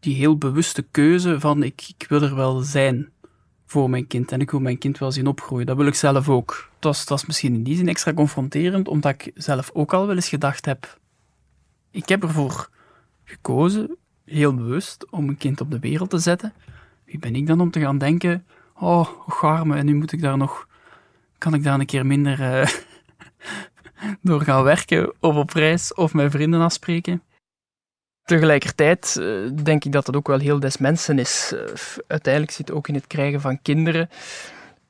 Die 0.00 0.14
heel 0.14 0.38
bewuste 0.38 0.82
keuze 0.82 1.40
van 1.40 1.62
ik, 1.62 1.84
ik 1.98 2.06
wil 2.08 2.22
er 2.22 2.36
wel 2.36 2.60
zijn 2.60 3.11
voor 3.72 3.90
mijn 3.90 4.06
kind 4.06 4.32
en 4.32 4.40
ik 4.40 4.50
wil 4.50 4.60
mijn 4.60 4.78
kind 4.78 4.98
wel 4.98 5.12
zien 5.12 5.26
opgroeien. 5.26 5.66
Dat 5.66 5.76
wil 5.76 5.86
ik 5.86 5.94
zelf 5.94 6.28
ook. 6.28 6.70
Het 6.80 7.08
was, 7.08 7.26
misschien 7.26 7.54
in 7.54 7.62
die 7.62 7.76
zin 7.76 7.88
extra 7.88 8.12
confronterend, 8.12 8.88
omdat 8.88 9.12
ik 9.12 9.30
zelf 9.34 9.70
ook 9.72 9.94
al 9.94 10.06
wel 10.06 10.14
eens 10.14 10.28
gedacht 10.28 10.64
heb, 10.64 10.98
ik 11.90 12.08
heb 12.08 12.22
ervoor 12.22 12.68
gekozen, 13.24 13.96
heel 14.24 14.54
bewust, 14.54 15.10
om 15.10 15.28
een 15.28 15.36
kind 15.36 15.60
op 15.60 15.70
de 15.70 15.78
wereld 15.78 16.10
te 16.10 16.18
zetten. 16.18 16.52
Wie 17.04 17.18
ben 17.18 17.34
ik 17.34 17.46
dan 17.46 17.60
om 17.60 17.70
te 17.70 17.80
gaan 17.80 17.98
denken, 17.98 18.46
oh, 18.74 19.08
garme, 19.28 19.76
en 19.76 19.86
nu 19.86 19.94
moet 19.94 20.12
ik 20.12 20.20
daar 20.20 20.36
nog, 20.36 20.68
kan 21.38 21.54
ik 21.54 21.62
daar 21.62 21.80
een 21.80 21.86
keer 21.86 22.06
minder 22.06 22.40
eh, 22.40 22.68
door 24.28 24.40
gaan 24.40 24.62
werken 24.62 25.12
of 25.20 25.36
op 25.36 25.50
reis 25.50 25.94
of 25.94 26.14
mijn 26.14 26.30
vrienden 26.30 26.60
afspreken. 26.60 27.22
Tegelijkertijd 28.24 29.16
eh, 29.16 29.26
denk 29.62 29.84
ik 29.84 29.92
dat 29.92 30.06
dat 30.06 30.16
ook 30.16 30.26
wel 30.26 30.38
heel 30.38 30.60
des 30.60 30.76
mensen 30.76 31.18
is. 31.18 31.52
Eh, 31.54 31.74
uiteindelijk 32.06 32.52
zit 32.52 32.72
ook 32.72 32.88
in 32.88 32.94
het 32.94 33.06
krijgen 33.06 33.40
van 33.40 33.62
kinderen 33.62 34.08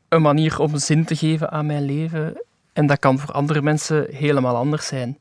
een 0.08 0.22
manier 0.22 0.58
om 0.60 0.76
zin 0.76 1.04
te 1.04 1.16
geven 1.16 1.50
aan 1.50 1.66
mijn 1.66 1.84
leven. 1.84 2.42
En 2.72 2.86
dat 2.86 2.98
kan 2.98 3.18
voor 3.18 3.34
andere 3.34 3.62
mensen 3.62 4.06
helemaal 4.10 4.56
anders 4.56 4.86
zijn. 4.86 5.18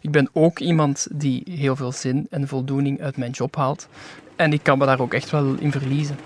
Ik 0.00 0.10
ben 0.10 0.30
ook 0.32 0.58
iemand 0.58 1.06
die 1.12 1.42
heel 1.50 1.76
veel 1.76 1.92
zin 1.92 2.26
en 2.30 2.48
voldoening 2.48 3.00
uit 3.00 3.16
mijn 3.16 3.30
job 3.30 3.56
haalt. 3.56 3.88
En 4.36 4.52
ik 4.52 4.62
kan 4.62 4.78
me 4.78 4.86
daar 4.86 5.00
ook 5.00 5.14
echt 5.14 5.30
wel 5.30 5.54
in 5.54 5.72
verliezen. 5.72 6.16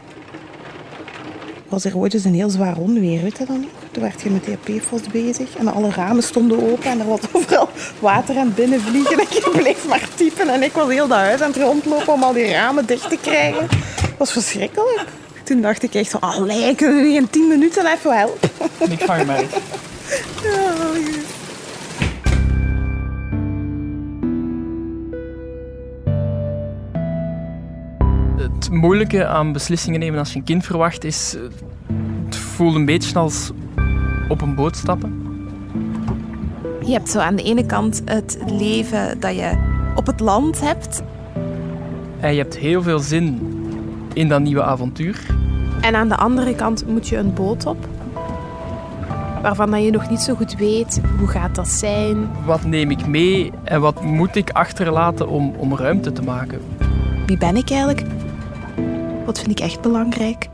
Was 1.75 1.85
er 1.85 1.97
ooit 1.97 2.15
eens 2.15 2.25
een 2.25 2.35
heel 2.35 2.51
zwaar 2.51 2.77
onweer, 2.77 3.23
weet 3.23 3.39
je? 3.39 3.45
Toen 3.91 4.03
werd 4.03 4.23
je 4.23 4.31
met 4.31 4.45
die 4.45 4.81
PFOS 4.81 5.01
bezig 5.13 5.57
en 5.57 5.69
alle 5.69 5.91
ramen 5.91 6.23
stonden 6.23 6.73
open 6.73 6.91
en 6.91 7.01
er 7.01 7.07
was 7.07 7.21
overal 7.33 7.69
water 7.99 8.37
aan 8.37 8.47
het 8.47 8.55
binnenvliegen. 8.55 9.19
En 9.19 9.27
je 9.31 9.51
bleef 9.57 9.89
maar 9.89 10.09
typen 10.15 10.49
en 10.49 10.63
ik 10.63 10.73
was 10.73 10.89
heel 10.89 11.09
dat 11.09 11.19
huis 11.19 11.41
aan 11.41 11.53
het 11.53 11.63
rondlopen 11.63 12.13
om 12.13 12.23
al 12.23 12.33
die 12.33 12.51
ramen 12.51 12.87
dicht 12.87 13.09
te 13.09 13.19
krijgen. 13.21 13.67
Dat 14.01 14.19
was 14.19 14.33
verschrikkelijk. 14.33 15.07
Toen 15.45 15.61
dacht 15.61 15.83
ik 15.83 15.95
echt 15.95 16.11
van, 16.11 16.21
allee, 16.21 16.75
kunnen 16.75 16.97
we 16.97 17.03
niet 17.03 17.17
in 17.17 17.31
tien 17.31 17.49
minuten 17.49 17.87
even 17.87 18.17
helpen? 18.17 18.51
Ik 18.79 19.07
mij. 19.07 19.47
Ja, 20.43 20.75
moeilijke 28.75 29.27
aan 29.27 29.53
beslissingen 29.53 30.01
nemen 30.01 30.19
als 30.19 30.33
je 30.33 30.39
een 30.39 30.45
kind 30.45 30.65
verwacht 30.65 31.05
is... 31.05 31.37
Het 32.25 32.37
voelt 32.37 32.75
een 32.75 32.85
beetje 32.85 33.19
als 33.19 33.51
op 34.29 34.41
een 34.41 34.55
boot 34.55 34.77
stappen. 34.77 35.23
Je 36.81 36.93
hebt 36.93 37.11
zo 37.11 37.19
aan 37.19 37.37
de 37.37 37.43
ene 37.43 37.67
kant 37.67 38.03
het 38.05 38.39
leven 38.47 39.21
dat 39.21 39.35
je 39.35 39.53
op 39.95 40.07
het 40.07 40.21
land 40.21 40.61
hebt. 40.61 41.03
En 42.21 42.33
je 42.35 42.39
hebt 42.39 42.57
heel 42.57 42.83
veel 42.83 42.99
zin 42.99 43.41
in 44.13 44.29
dat 44.29 44.41
nieuwe 44.41 44.63
avontuur. 44.63 45.27
En 45.81 45.95
aan 45.95 46.09
de 46.09 46.17
andere 46.17 46.55
kant 46.55 46.87
moet 46.87 47.09
je 47.09 47.17
een 47.17 47.35
boot 47.35 47.67
op. 47.67 47.89
Waarvan 49.43 49.71
dat 49.71 49.85
je 49.85 49.91
nog 49.91 50.11
niet 50.11 50.21
zo 50.21 50.35
goed 50.35 50.57
weet 50.57 51.01
hoe 51.19 51.29
gaat 51.29 51.55
dat 51.55 51.69
zijn. 51.69 52.31
Wat 52.45 52.65
neem 52.65 52.91
ik 52.91 53.07
mee 53.07 53.53
en 53.65 53.81
wat 53.81 54.03
moet 54.03 54.37
ik 54.37 54.51
achterlaten 54.51 55.29
om, 55.29 55.55
om 55.57 55.77
ruimte 55.77 56.13
te 56.13 56.23
maken? 56.23 56.61
Wie 57.27 57.39
ben 57.39 57.57
ik 57.57 57.71
eigenlijk? 57.71 58.03
Wat 59.25 59.39
vind 59.39 59.51
ik 59.51 59.61
echt 59.61 59.81
belangrijk? 59.81 60.49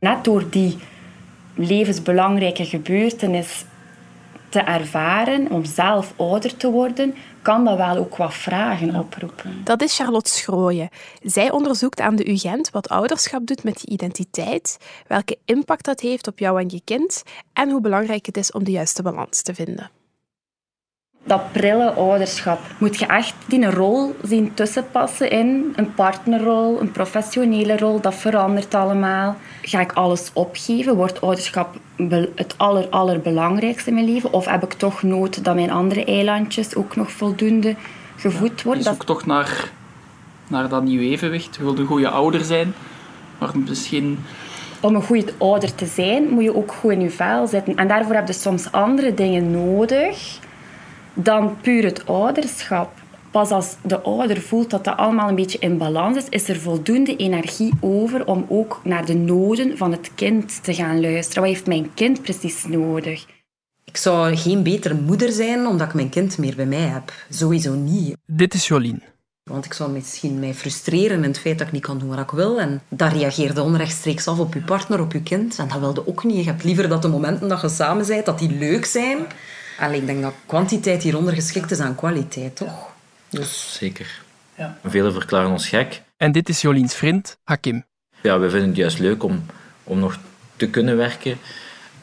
Net 0.00 0.24
door 0.24 0.50
die 0.50 0.76
levensbelangrijke 1.54 2.64
gebeurtenis 2.64 3.64
te 4.48 4.60
ervaren, 4.60 5.50
om 5.50 5.64
zelf 5.64 6.12
ouder 6.16 6.56
te 6.56 6.70
worden, 6.70 7.14
kan 7.42 7.64
dat 7.64 7.76
wel 7.76 7.96
ook 7.96 8.16
wat 8.16 8.34
vragen 8.34 8.94
oproepen. 8.94 9.60
Dat 9.64 9.82
is 9.82 9.96
Charlotte 9.96 10.30
Schrooien. 10.30 10.88
Zij 11.22 11.50
onderzoekt 11.50 12.00
aan 12.00 12.16
de 12.16 12.30
UGent 12.30 12.70
wat 12.70 12.88
ouderschap 12.88 13.46
doet 13.46 13.64
met 13.64 13.80
je 13.80 13.88
identiteit, 13.88 14.78
welke 15.06 15.38
impact 15.44 15.84
dat 15.84 16.00
heeft 16.00 16.26
op 16.26 16.38
jou 16.38 16.60
en 16.60 16.68
je 16.68 16.80
kind 16.84 17.22
en 17.52 17.70
hoe 17.70 17.80
belangrijk 17.80 18.26
het 18.26 18.36
is 18.36 18.52
om 18.52 18.64
de 18.64 18.70
juiste 18.70 19.02
balans 19.02 19.42
te 19.42 19.54
vinden. 19.54 19.97
Dat 21.28 21.52
prille 21.52 21.90
ouderschap 21.90 22.60
moet 22.78 22.98
je 22.98 23.06
echt 23.06 23.34
die 23.46 23.62
een 23.62 23.72
rol 23.72 24.16
zien 24.22 24.54
tussenpassen 24.54 25.30
in. 25.30 25.72
Een 25.76 25.94
partnerrol, 25.94 26.80
een 26.80 26.90
professionele 26.90 27.76
rol, 27.76 28.00
dat 28.00 28.14
verandert 28.14 28.74
allemaal. 28.74 29.36
Ga 29.62 29.80
ik 29.80 29.92
alles 29.92 30.30
opgeven? 30.32 30.96
Wordt 30.96 31.20
ouderschap 31.20 31.76
het 32.34 32.54
aller, 32.56 32.88
allerbelangrijkste 32.88 33.88
in 33.88 33.94
mijn 33.94 34.12
leven? 34.12 34.32
Of 34.32 34.46
heb 34.46 34.62
ik 34.62 34.72
toch 34.72 35.02
nood 35.02 35.44
dat 35.44 35.54
mijn 35.54 35.70
andere 35.70 36.04
eilandjes 36.04 36.74
ook 36.74 36.96
nog 36.96 37.10
voldoende 37.10 37.74
gevoed 38.16 38.62
worden? 38.62 38.82
Je 38.82 38.88
zoekt 38.88 39.06
toch 39.06 39.26
naar, 39.26 39.70
naar 40.46 40.68
dat 40.68 40.82
nieuwe 40.82 41.04
evenwicht. 41.04 41.56
Je 41.56 41.62
wilt 41.62 41.78
een 41.78 41.86
goede 41.86 42.08
ouder 42.08 42.44
zijn, 42.44 42.74
maar 43.38 43.50
misschien... 43.66 44.18
om 44.80 44.94
een 44.94 45.02
goede 45.02 45.32
ouder 45.38 45.74
te 45.74 45.86
zijn, 45.86 46.28
moet 46.28 46.44
je 46.44 46.56
ook 46.56 46.72
goed 46.72 46.92
in 46.92 47.00
je 47.00 47.10
vel 47.10 47.46
zitten. 47.46 47.76
En 47.76 47.88
daarvoor 47.88 48.14
heb 48.14 48.26
je 48.26 48.32
soms 48.32 48.72
andere 48.72 49.14
dingen 49.14 49.50
nodig 49.50 50.38
dan 51.22 51.56
puur 51.60 51.84
het 51.84 52.06
ouderschap. 52.06 52.90
Pas 53.30 53.50
als 53.50 53.76
de 53.82 54.00
ouder 54.00 54.40
voelt 54.40 54.70
dat 54.70 54.84
dat 54.84 54.96
allemaal 54.96 55.28
een 55.28 55.34
beetje 55.34 55.58
in 55.58 55.78
balans 55.78 56.16
is, 56.16 56.28
is 56.28 56.48
er 56.48 56.60
voldoende 56.60 57.16
energie 57.16 57.72
over 57.80 58.26
om 58.26 58.46
ook 58.48 58.80
naar 58.84 59.04
de 59.04 59.14
noden 59.14 59.76
van 59.76 59.92
het 59.92 60.10
kind 60.14 60.64
te 60.64 60.74
gaan 60.74 61.00
luisteren. 61.00 61.42
Wat 61.42 61.52
heeft 61.52 61.66
mijn 61.66 61.94
kind 61.94 62.22
precies 62.22 62.64
nodig? 62.64 63.26
Ik 63.84 63.96
zou 63.96 64.36
geen 64.36 64.62
betere 64.62 64.94
moeder 64.94 65.32
zijn 65.32 65.66
omdat 65.66 65.86
ik 65.86 65.94
mijn 65.94 66.08
kind 66.08 66.38
meer 66.38 66.56
bij 66.56 66.66
mij 66.66 66.78
heb. 66.78 67.12
Sowieso 67.30 67.74
niet. 67.74 68.16
Dit 68.26 68.54
is 68.54 68.68
Jolien. 68.68 69.02
Want 69.42 69.64
ik 69.64 69.72
zou 69.72 69.90
misschien 69.90 70.38
mij 70.38 70.54
frustreren 70.54 71.16
in 71.16 71.22
het 71.22 71.38
feit 71.38 71.58
dat 71.58 71.66
ik 71.66 71.72
niet 71.72 71.82
kan 71.82 71.98
doen 71.98 72.08
wat 72.08 72.18
ik 72.18 72.30
wil. 72.30 72.60
En 72.60 72.80
dat 72.88 73.12
reageerde 73.12 73.62
onrechtstreeks 73.62 74.26
af 74.26 74.38
op 74.38 74.54
je 74.54 74.60
partner, 74.60 75.00
op 75.00 75.12
je 75.12 75.22
kind. 75.22 75.58
En 75.58 75.68
dat 75.68 75.78
wilde 75.78 76.06
ook 76.06 76.24
niet. 76.24 76.36
Je 76.36 76.50
hebt 76.50 76.64
liever 76.64 76.88
dat 76.88 77.02
de 77.02 77.08
momenten 77.08 77.48
dat 77.48 77.60
je 77.60 77.68
samen 77.68 78.06
bent, 78.06 78.26
dat 78.26 78.38
die 78.38 78.50
leuk 78.50 78.84
zijn. 78.84 79.18
Alleen 79.78 80.00
ik 80.00 80.06
denk 80.06 80.22
dat 80.22 80.34
kwantiteit 80.46 81.02
hieronder 81.02 81.34
geschikt 81.34 81.70
is 81.70 81.80
aan 81.80 81.94
kwaliteit, 81.94 82.56
toch? 82.56 82.88
Dus 83.28 83.76
Zeker. 83.78 84.20
Ja. 84.54 84.78
Velen 84.84 85.12
verklaren 85.12 85.50
ons 85.50 85.68
gek. 85.68 86.02
En 86.16 86.32
dit 86.32 86.48
is 86.48 86.60
Joliens 86.60 86.94
vriend, 86.94 87.38
Hakim. 87.44 87.84
Ja, 88.22 88.38
we 88.38 88.50
vinden 88.50 88.68
het 88.68 88.76
juist 88.76 88.98
leuk 88.98 89.22
om, 89.22 89.44
om 89.84 89.98
nog 89.98 90.18
te 90.56 90.68
kunnen 90.68 90.96
werken 90.96 91.38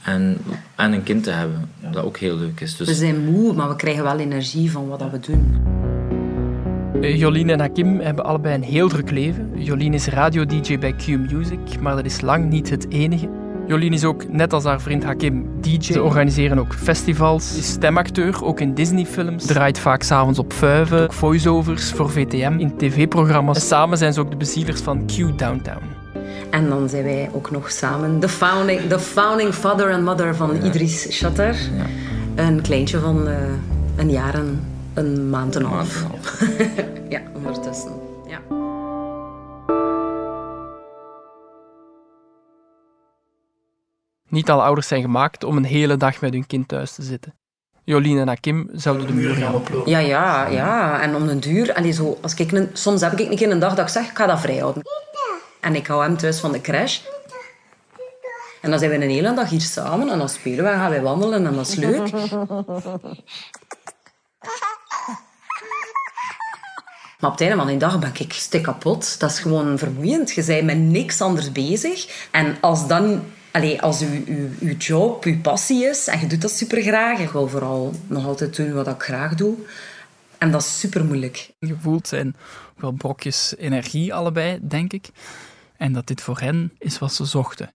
en, 0.01 0.37
en 0.75 0.93
een 0.93 1.03
kind 1.03 1.23
te 1.23 1.31
hebben. 1.31 1.71
Dat 1.79 2.03
ook 2.03 2.17
heel 2.17 2.37
leuk 2.37 2.59
is. 2.59 2.77
Dus 2.77 2.87
we 2.87 2.93
zijn 2.93 3.25
moe, 3.25 3.53
maar 3.53 3.69
we 3.69 3.75
krijgen 3.75 4.03
wel 4.03 4.19
energie 4.19 4.71
van 4.71 4.87
wat 4.87 4.99
dat 4.99 5.11
we 5.11 5.19
doen. 5.19 5.63
Eh, 7.01 7.19
Jolien 7.19 7.49
en 7.49 7.59
Hakim 7.59 7.99
hebben 7.99 8.25
allebei 8.25 8.55
een 8.55 8.63
heel 8.63 8.89
druk 8.89 9.11
leven. 9.11 9.51
Jolien 9.55 9.93
is 9.93 10.05
radio-dj 10.05 10.77
bij 10.77 10.93
Q 10.93 11.07
Music, 11.07 11.79
maar 11.79 11.95
dat 11.95 12.05
is 12.05 12.21
lang 12.21 12.49
niet 12.49 12.69
het 12.69 12.91
enige. 12.91 13.44
Jolien 13.67 13.93
is 13.93 14.03
ook, 14.03 14.31
net 14.31 14.53
als 14.53 14.63
haar 14.63 14.81
vriend 14.81 15.03
Hakim, 15.03 15.47
DJ. 15.61 15.93
Ze 15.93 16.03
organiseren 16.03 16.59
ook 16.59 16.73
festivals, 16.73 17.57
is 17.57 17.67
stemacteur, 17.67 18.43
ook 18.43 18.59
in 18.59 18.73
Disney-films. 18.73 19.45
Draait 19.45 19.79
vaak 19.79 20.03
s'avonds 20.03 20.39
op 20.39 20.53
vuiven, 20.53 21.03
ook 21.03 21.13
voiceovers 21.13 21.91
voor 21.91 22.09
VTM 22.09 22.55
in 22.57 22.77
tv-programma's. 22.77 23.55
En 23.55 23.61
samen 23.61 23.97
zijn 23.97 24.13
ze 24.13 24.19
ook 24.19 24.29
de 24.29 24.37
bezielers 24.37 24.81
van 24.81 25.05
Q 25.05 25.37
Downtown. 25.37 25.83
En 26.49 26.69
dan 26.69 26.89
zijn 26.89 27.03
wij 27.03 27.29
ook 27.33 27.51
nog 27.51 27.71
samen 27.71 28.19
de 28.19 28.29
founding, 28.29 28.87
de 28.87 28.99
founding 28.99 29.53
father 29.53 29.89
en 29.89 30.03
mother 30.03 30.35
van 30.35 30.63
Idris 30.63 31.11
Shatter. 31.11 31.55
Een 32.35 32.61
kleintje 32.61 32.99
van 32.99 33.27
eh, 33.27 33.37
een 33.95 34.09
jaar 34.09 34.33
en 34.33 34.63
een 34.93 35.29
maand 35.29 35.55
en 35.55 35.61
een 35.61 35.67
half. 35.67 36.05
ja, 37.09 37.21
ondertussen. 37.33 38.04
Niet 44.35 44.49
alle 44.49 44.61
ouders 44.61 44.87
zijn 44.87 45.01
gemaakt 45.01 45.43
om 45.43 45.57
een 45.57 45.65
hele 45.65 45.97
dag 45.97 46.21
met 46.21 46.33
hun 46.33 46.47
kind 46.47 46.67
thuis 46.67 46.91
te 46.91 47.01
zitten. 47.01 47.33
Jolien 47.83 48.19
en 48.19 48.27
Hakim 48.27 48.69
zouden 48.73 49.07
de 49.07 49.13
muur 49.13 49.35
gaan 49.35 49.55
oplopen. 49.55 49.91
Ja, 49.91 49.99
ja, 49.99 50.47
ja. 50.47 51.01
En 51.01 51.15
om 51.15 51.29
een 51.29 51.39
duur... 51.39 51.73
Allee, 51.73 51.91
zo, 51.91 52.17
als 52.21 52.33
ik 52.33 52.51
een, 52.51 52.69
soms 52.73 53.01
heb 53.01 53.19
ik 53.19 53.29
een 53.29 53.37
keer 53.37 53.51
een 53.51 53.59
dag 53.59 53.75
dat 53.75 53.85
ik 53.85 53.91
zeg, 53.91 54.09
ik 54.09 54.17
ga 54.17 54.25
dat 54.25 54.39
vrijhouden. 54.39 54.83
En 55.59 55.75
ik 55.75 55.87
hou 55.87 56.03
hem 56.03 56.17
thuis 56.17 56.39
van 56.39 56.51
de 56.51 56.61
crash. 56.61 56.99
En 58.61 58.69
dan 58.69 58.79
zijn 58.79 58.91
we 58.91 58.95
een 58.95 59.09
hele 59.09 59.33
dag 59.33 59.49
hier 59.49 59.61
samen 59.61 60.09
en 60.09 60.17
dan 60.17 60.29
spelen 60.29 60.63
we 60.63 60.69
en 60.69 60.79
gaan 60.79 60.89
wij 60.89 61.01
wandelen 61.01 61.45
en 61.45 61.55
dat 61.55 61.67
is 61.67 61.75
leuk. 61.75 62.11
Maar 67.19 67.33
op 67.33 67.39
het 67.39 67.41
einde 67.41 67.55
van 67.55 67.67
die 67.67 67.77
dag 67.77 67.99
ben 67.99 68.11
ik 68.17 68.33
stik 68.33 68.63
kapot. 68.63 69.19
Dat 69.19 69.29
is 69.29 69.39
gewoon 69.39 69.77
vermoeiend. 69.77 70.31
Je 70.31 70.43
bent 70.43 70.65
met 70.65 70.77
niks 70.77 71.21
anders 71.21 71.51
bezig. 71.51 72.27
En 72.31 72.57
als 72.61 72.87
dan... 72.87 73.23
Allee, 73.55 73.81
als 73.81 74.01
uw, 74.01 74.25
uw, 74.25 74.49
uw 74.59 74.75
job, 74.75 75.23
uw 75.23 75.41
passie 75.41 75.85
is 75.85 76.07
en 76.07 76.19
je 76.19 76.27
doet 76.27 76.41
dat 76.41 76.51
super 76.51 76.81
graag. 76.81 77.19
Ik 77.19 77.29
wil 77.29 77.47
vooral 77.47 77.93
nog 78.07 78.25
altijd 78.25 78.55
doen 78.55 78.73
wat 78.73 78.87
ik 78.87 79.01
graag 79.01 79.35
doe. 79.35 79.55
En 80.37 80.51
dat 80.51 80.61
is 80.61 80.79
super 80.79 81.05
moeilijk. 81.05 81.53
Gevoeld 81.59 82.07
zijn 82.07 82.35
wel 82.77 82.91
brokjes 82.91 83.55
energie 83.57 84.13
allebei, 84.13 84.59
denk 84.61 84.93
ik. 84.93 85.09
En 85.77 85.93
dat 85.93 86.07
dit 86.07 86.21
voor 86.21 86.39
hen 86.39 86.73
is 86.77 86.99
wat 86.99 87.13
ze 87.13 87.25
zochten. 87.25 87.73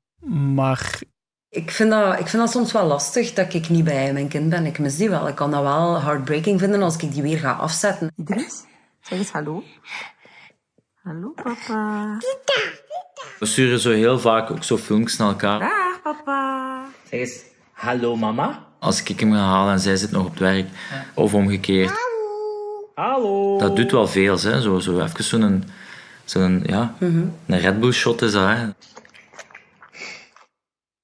Maar 0.55 1.01
Ik 1.49 1.71
vind, 1.71 1.91
dat, 1.91 2.19
ik 2.19 2.27
vind 2.27 2.43
dat 2.43 2.51
soms 2.51 2.73
wel 2.73 2.87
lastig 2.87 3.33
dat 3.33 3.55
ik 3.55 3.69
niet 3.69 3.85
bij 3.85 4.13
mijn 4.13 4.29
kind 4.29 4.49
ben. 4.49 4.67
Ik 4.67 4.79
mis 4.79 4.97
die 4.97 5.11
wel. 5.11 5.29
Ik 5.29 5.35
kan 5.35 5.51
dat 5.51 5.63
wel 5.63 6.01
heartbreaking 6.01 6.61
vinden 6.61 6.83
als 6.83 6.97
ik 6.97 7.13
die 7.13 7.23
weer 7.23 7.39
ga 7.39 7.53
afzetten. 7.53 8.13
Idris, 8.17 8.65
zeg 9.01 9.19
eens 9.19 9.31
hallo. 9.31 9.63
Hallo, 11.03 11.33
papa. 11.43 12.19
We 13.41 13.47
sturen 13.47 13.81
zo 13.81 13.91
heel 13.91 14.19
vaak 14.19 14.51
ook 14.51 14.65
zo 14.65 14.77
filmpjes 14.77 15.17
naar 15.17 15.29
elkaar. 15.29 15.59
Dag, 15.59 16.03
papa. 16.03 16.85
Zeg 17.11 17.21
eens, 17.21 17.43
hallo 17.73 18.17
mama. 18.17 18.67
Als 18.79 19.03
ik 19.03 19.21
hem 19.21 19.33
ga 19.33 19.39
halen 19.39 19.73
en 19.73 19.81
zij 19.81 19.97
zit 19.97 20.11
nog 20.11 20.25
op 20.25 20.31
het 20.31 20.39
werk, 20.39 20.69
of 21.15 21.35
omgekeerd. 21.35 21.93
Hallo. 22.95 23.59
Dat 23.59 23.77
doet 23.77 23.91
wel 23.91 24.09
veel, 24.09 24.41
hè. 24.41 24.61
Zo, 24.61 24.79
zo 24.79 25.01
even 25.01 25.25
zo'n... 25.25 25.65
Zo'n, 26.25 26.63
ja, 26.67 26.95
een 26.99 27.59
Red 27.59 27.81
Bull 27.81 27.93
shot 27.93 28.23
is 28.23 28.33
dat, 28.33 28.47
hè. 28.47 28.67
op 28.67 28.75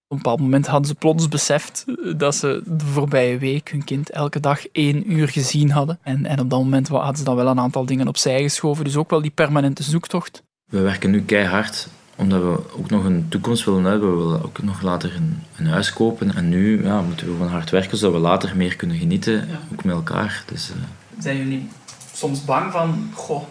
een 0.08 0.16
bepaald 0.16 0.40
moment 0.40 0.66
hadden 0.66 0.88
ze 0.88 0.94
plots 0.94 1.28
beseft 1.28 1.84
dat 2.16 2.34
ze 2.34 2.62
de 2.64 2.84
voorbije 2.84 3.38
week 3.38 3.68
hun 3.68 3.84
kind 3.84 4.10
elke 4.10 4.40
dag 4.40 4.66
één 4.72 5.12
uur 5.12 5.28
gezien 5.28 5.70
hadden. 5.70 5.98
En, 6.02 6.26
en 6.26 6.40
op 6.40 6.50
dat 6.50 6.58
moment 6.58 6.88
hadden 6.88 7.16
ze 7.16 7.24
dan 7.24 7.36
wel 7.36 7.46
een 7.46 7.60
aantal 7.60 7.86
dingen 7.86 8.08
opzij 8.08 8.42
geschoven. 8.42 8.84
Dus 8.84 8.96
ook 8.96 9.10
wel 9.10 9.22
die 9.22 9.30
permanente 9.30 9.82
zoektocht 9.82 10.42
We 10.64 10.80
werken 10.80 11.10
nu 11.10 11.22
keihard 11.22 11.88
omdat 12.16 12.42
we 12.42 12.76
ook 12.78 12.90
nog 12.90 13.04
een 13.04 13.26
toekomst 13.28 13.64
willen 13.64 13.84
hebben. 13.84 14.10
We 14.10 14.24
willen 14.24 14.44
ook 14.44 14.62
nog 14.62 14.82
later 14.82 15.14
een, 15.16 15.42
een 15.56 15.66
huis 15.66 15.92
kopen. 15.92 16.34
En 16.34 16.48
nu 16.48 16.84
ja, 16.84 17.00
moeten 17.00 17.26
we 17.26 17.32
gewoon 17.32 17.48
hard 17.50 17.70
werken 17.70 17.98
zodat 17.98 18.14
we 18.14 18.20
later 18.20 18.56
meer 18.56 18.76
kunnen 18.76 18.96
genieten, 18.96 19.48
ook 19.72 19.84
met 19.84 19.94
elkaar. 19.94 20.44
Dus, 20.46 20.70
eh, 20.70 20.76
Zijn 21.22 21.36
jullie 21.36 21.68
soms 22.12 22.44
bang 22.44 22.72
van, 22.72 23.10
goh, 23.14 23.42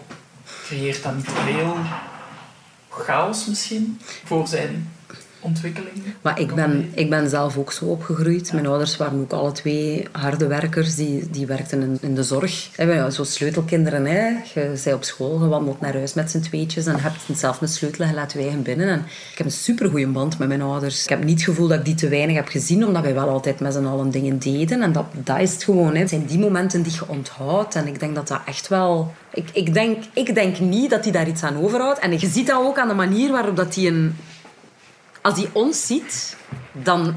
creëert 0.64 1.02
dat 1.02 1.16
niet 1.16 1.30
veel 1.30 1.76
chaos 2.88 3.46
misschien 3.46 4.00
voor 4.24 4.46
zijn 4.48 4.88
ontwikkeling? 5.46 5.90
Maar 6.22 6.40
ik 6.40 6.54
ben, 6.54 6.90
ik 6.94 7.10
ben 7.10 7.28
zelf 7.28 7.56
ook 7.58 7.72
zo 7.72 7.84
opgegroeid. 7.84 8.52
Mijn 8.52 8.66
ouders 8.66 8.96
waren 8.96 9.20
ook 9.20 9.32
alle 9.32 9.52
twee 9.52 10.06
harde 10.12 10.46
werkers. 10.46 10.94
Die, 10.94 11.30
die 11.30 11.46
werkten 11.46 11.82
in, 11.82 11.98
in 12.00 12.14
de 12.14 12.22
zorg. 12.22 12.68
Wij- 12.76 13.10
Zo 13.10 13.24
sleutelkinderen. 13.24 14.06
Hè. 14.06 14.26
Je 14.26 14.70
bent 14.84 14.94
op 14.94 15.04
school 15.04 15.38
gewandeld 15.38 15.80
naar 15.80 15.92
huis 15.94 16.14
met 16.14 16.30
z'n 16.30 16.40
tweetjes. 16.40 16.86
En 16.86 17.00
hebt 17.00 17.38
zelf 17.38 17.60
een 17.60 17.68
sleutel 17.68 18.04
en 18.04 18.14
laat 18.14 18.32
je 18.32 18.38
eigen 18.38 18.62
binnen. 18.62 18.88
En 18.88 18.98
ik 19.32 19.38
heb 19.38 19.46
een 19.46 19.52
supergoeie 19.52 20.06
band 20.06 20.38
met 20.38 20.48
mijn 20.48 20.62
ouders. 20.62 21.02
Ik 21.02 21.08
heb 21.08 21.24
niet 21.24 21.34
het 21.34 21.48
gevoel 21.48 21.68
dat 21.68 21.78
ik 21.78 21.84
die 21.84 21.94
te 21.94 22.08
weinig 22.08 22.36
heb 22.36 22.48
gezien. 22.48 22.86
Omdat 22.86 23.02
wij 23.02 23.14
wel 23.14 23.28
altijd 23.28 23.60
met 23.60 23.72
z'n 23.72 23.84
allen 23.84 24.10
dingen 24.10 24.38
deden. 24.38 24.82
En 24.82 24.92
dat, 24.92 25.04
dat 25.12 25.40
is 25.40 25.52
het 25.52 25.64
gewoon. 25.64 25.92
Hè. 25.94 25.98
Het 26.00 26.08
zijn 26.08 26.26
die 26.26 26.38
momenten 26.38 26.82
die 26.82 26.92
je 26.92 27.08
onthoudt. 27.08 27.74
En 27.74 27.86
ik 27.86 28.00
denk 28.00 28.14
dat 28.14 28.28
dat 28.28 28.40
echt 28.46 28.68
wel... 28.68 29.12
Ik, 29.34 29.48
ik, 29.52 29.74
denk, 29.74 30.04
ik 30.12 30.34
denk 30.34 30.58
niet 30.58 30.90
dat 30.90 31.02
hij 31.04 31.12
daar 31.12 31.28
iets 31.28 31.42
aan 31.42 31.56
overhoudt. 31.62 31.98
En 31.98 32.12
je 32.12 32.26
ziet 32.26 32.46
dat 32.46 32.60
ook 32.62 32.78
aan 32.78 32.88
de 32.88 32.94
manier 32.94 33.30
waarop 33.32 33.56
dat 33.56 33.74
hij 33.74 33.86
een 33.86 34.16
als 35.26 35.38
hij 35.38 35.50
ons 35.52 35.86
ziet, 35.86 36.36
dan 36.72 37.14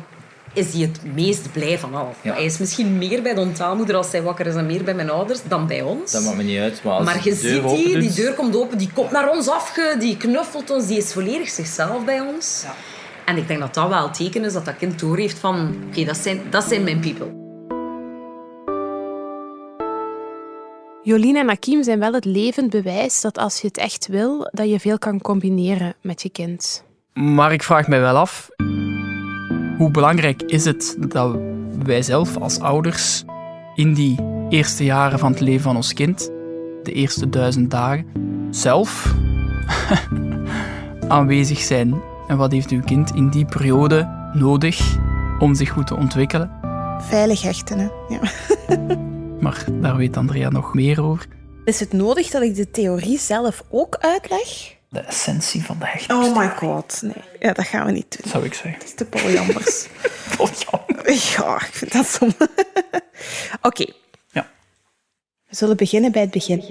is 0.53 0.73
hij 0.73 0.81
het 0.81 1.15
meest 1.15 1.51
blij 1.51 1.79
van 1.79 1.95
al. 1.95 2.13
Hij 2.21 2.45
is 2.45 2.57
misschien 2.57 2.97
meer 2.97 3.21
bij 3.21 3.33
de 3.33 3.39
ontaalmoeder 3.39 3.95
als 3.95 4.11
hij 4.11 4.21
wakker 4.21 4.47
is 4.47 4.55
en 4.55 4.65
meer 4.65 4.83
bij 4.83 4.93
mijn 4.93 5.09
ouders 5.09 5.39
dan 5.47 5.67
bij 5.67 5.81
ons. 5.81 6.11
dat 6.11 6.23
maakt 6.23 6.37
me 6.37 6.43
niet 6.43 6.59
uit. 6.59 6.83
Maar, 6.83 6.93
als 6.93 7.05
Maar 7.05 7.23
je 7.23 7.33
de 7.33 7.41
deur 7.41 7.69
ziet 7.69 7.85
die, 7.85 7.99
die 7.99 8.13
deur 8.13 8.33
komt 8.33 8.55
open, 8.55 8.77
die 8.77 8.89
komt 8.93 9.11
naar 9.11 9.29
ons 9.29 9.47
afge, 9.47 9.95
die 9.99 10.17
knuffelt 10.17 10.69
ons, 10.69 10.87
die 10.87 10.97
is 10.97 11.13
volledig 11.13 11.49
zichzelf 11.49 12.05
bij 12.05 12.19
ons. 12.19 12.63
En 13.25 13.37
ik 13.37 13.47
denk 13.47 13.59
dat 13.59 13.73
dat 13.73 13.89
wel 13.89 14.03
het 14.03 14.13
teken 14.13 14.43
is 14.43 14.53
dat 14.53 14.65
dat 14.65 14.77
kind 14.77 14.99
doorheeft 14.99 15.37
van... 15.39 15.75
Oké, 15.87 16.03
dat, 16.03 16.17
zijn, 16.17 16.41
dat 16.49 16.63
zijn 16.63 16.83
mijn 16.83 16.99
people. 16.99 17.37
Jolien 21.03 21.35
en 21.35 21.47
Hakim 21.47 21.83
zijn 21.83 21.99
wel 21.99 22.13
het 22.13 22.25
levend 22.25 22.69
bewijs 22.69 23.21
dat 23.21 23.37
als 23.37 23.61
je 23.61 23.67
het 23.67 23.77
echt 23.77 24.07
wil, 24.07 24.49
dat 24.51 24.69
je 24.69 24.79
veel 24.79 24.97
kan 24.97 25.21
combineren 25.21 25.95
met 26.01 26.21
je 26.21 26.29
kind. 26.29 26.87
Maar 27.19 27.53
ik 27.53 27.63
vraag 27.63 27.87
mij 27.87 27.99
wel 27.99 28.15
af, 28.15 28.49
hoe 29.77 29.89
belangrijk 29.91 30.41
is 30.41 30.65
het 30.65 30.97
dat 31.07 31.37
wij 31.83 32.01
zelf 32.01 32.37
als 32.37 32.59
ouders 32.59 33.23
in 33.75 33.93
die 33.93 34.19
eerste 34.49 34.83
jaren 34.83 35.19
van 35.19 35.31
het 35.31 35.39
leven 35.39 35.61
van 35.61 35.75
ons 35.75 35.93
kind, 35.93 36.31
de 36.83 36.91
eerste 36.91 37.29
duizend 37.29 37.71
dagen, 37.71 38.05
zelf 38.49 39.15
aanwezig 41.07 41.59
zijn? 41.59 42.01
En 42.27 42.37
wat 42.37 42.51
heeft 42.51 42.69
uw 42.69 42.81
kind 42.81 43.15
in 43.15 43.29
die 43.29 43.45
periode 43.45 44.29
nodig 44.33 44.97
om 45.39 45.55
zich 45.55 45.69
goed 45.69 45.87
te 45.87 45.95
ontwikkelen? 45.95 46.51
Veilig 46.99 47.41
hechten, 47.41 47.79
hè. 47.79 47.87
Ja. 48.07 48.19
Maar 49.39 49.65
daar 49.71 49.95
weet 49.95 50.17
Andrea 50.17 50.49
nog 50.49 50.73
meer 50.73 51.01
over. 51.01 51.25
Is 51.65 51.79
het 51.79 51.93
nodig 51.93 52.29
dat 52.29 52.41
ik 52.41 52.55
de 52.55 52.71
theorie 52.71 53.19
zelf 53.19 53.63
ook 53.69 53.95
uitleg? 53.95 54.77
De 54.89 54.99
essentie 54.99 55.63
van 55.63 55.79
de 55.79 55.85
hechting. 55.85 56.23
Oh 56.23 56.37
my 56.37 56.49
god, 56.49 56.99
nee. 57.01 57.23
Ja, 57.39 57.53
dat 57.53 57.65
gaan 57.65 57.85
we 57.85 57.91
niet 57.91 58.17
doen. 58.21 58.31
Zou 58.31 58.45
ik 58.45 58.53
zeggen. 58.53 58.73
Het 58.73 58.83
is 58.83 58.93
te 58.93 59.05
polyambers. 59.05 59.87
Ja, 61.37 61.55
ik 61.55 61.73
vind 61.73 61.91
dat. 61.91 62.19
Oké. 63.61 63.85
Ja. 64.31 64.47
We 65.47 65.55
zullen 65.55 65.77
beginnen 65.77 66.11
bij 66.11 66.21
het 66.21 66.31
begin. 66.31 66.63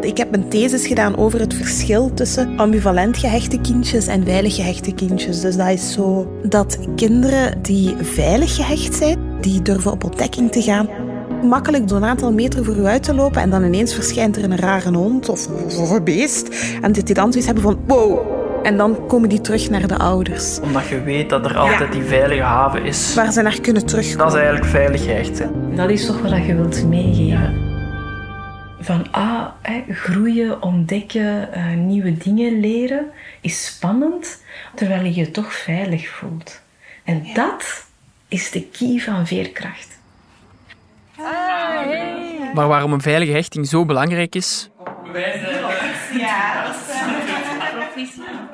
Ik 0.00 0.16
heb 0.16 0.34
een 0.34 0.48
thesis 0.48 0.86
gedaan 0.86 1.16
over 1.16 1.40
het 1.40 1.54
verschil 1.54 2.14
tussen 2.14 2.58
ambivalent 2.58 3.16
gehechte 3.16 3.60
kindjes 3.60 4.06
en 4.06 4.24
veilig 4.24 4.54
gehechte 4.54 4.94
kindjes. 4.94 5.40
Dus 5.40 5.56
dat 5.56 5.68
is 5.68 5.92
zo 5.92 6.32
dat 6.42 6.78
kinderen 6.96 7.62
die 7.62 7.96
veilig 7.96 8.54
gehecht 8.54 8.94
zijn, 8.94 9.40
die 9.40 9.62
durven 9.62 9.92
op 9.92 10.04
ontdekking 10.04 10.52
te 10.52 10.62
gaan, 10.62 10.88
makkelijk 11.42 11.88
door 11.88 11.96
een 11.96 12.04
aantal 12.04 12.32
meter 12.32 12.64
voor 12.64 12.76
u 12.76 12.84
uit 12.84 13.02
te 13.02 13.14
lopen 13.14 13.40
en 13.40 13.50
dan 13.50 13.64
ineens 13.64 13.94
verschijnt 13.94 14.36
er 14.36 14.44
een 14.44 14.56
rare 14.56 14.92
hond 14.92 15.28
of, 15.28 15.48
of 15.78 15.90
een 15.90 16.04
beest 16.04 16.48
en 16.80 16.92
dat 16.92 17.06
die 17.06 17.14
dan 17.14 17.32
zoiets 17.32 17.46
hebben 17.46 17.62
van 17.62 17.78
wow. 17.86 18.40
En 18.62 18.76
dan 18.76 19.06
komen 19.06 19.28
die 19.28 19.40
terug 19.40 19.70
naar 19.70 19.86
de 19.86 19.98
ouders. 19.98 20.60
Omdat 20.60 20.88
je 20.88 21.02
weet 21.02 21.30
dat 21.30 21.44
er 21.44 21.56
altijd 21.56 21.92
die 21.92 22.02
veilige 22.02 22.42
haven 22.42 22.84
is. 22.84 23.14
Waar 23.14 23.32
ze 23.32 23.42
naar 23.42 23.60
kunnen 23.60 23.86
terugkomen. 23.86 24.18
Dat 24.18 24.34
is 24.34 24.40
eigenlijk 24.40 24.70
veilig 24.70 25.04
gehecht 25.04 25.36
zijn. 25.36 25.76
Dat 25.76 25.90
is 25.90 26.06
toch 26.06 26.20
wat 26.20 26.46
je 26.46 26.54
wilt 26.54 26.88
meegeven. 26.88 27.70
Van 28.80 29.10
ah, 29.10 29.46
hè, 29.62 29.84
groeien, 29.88 30.62
ontdekken, 30.62 31.52
eh, 31.52 31.74
nieuwe 31.74 32.16
dingen 32.16 32.60
leren 32.60 33.06
is 33.40 33.66
spannend, 33.66 34.42
terwijl 34.74 35.04
je 35.04 35.14
je 35.14 35.30
toch 35.30 35.52
veilig 35.52 36.08
voelt. 36.08 36.60
En 37.04 37.26
dat 37.34 37.86
is 38.28 38.50
de 38.50 38.62
key 38.62 38.98
van 38.98 39.26
veerkracht. 39.26 40.00
Maar 42.54 42.68
waarom 42.68 42.92
een 42.92 43.00
veilige 43.00 43.32
hechting 43.32 43.66
zo 43.66 43.84
belangrijk 43.84 44.34
is, 44.34 44.70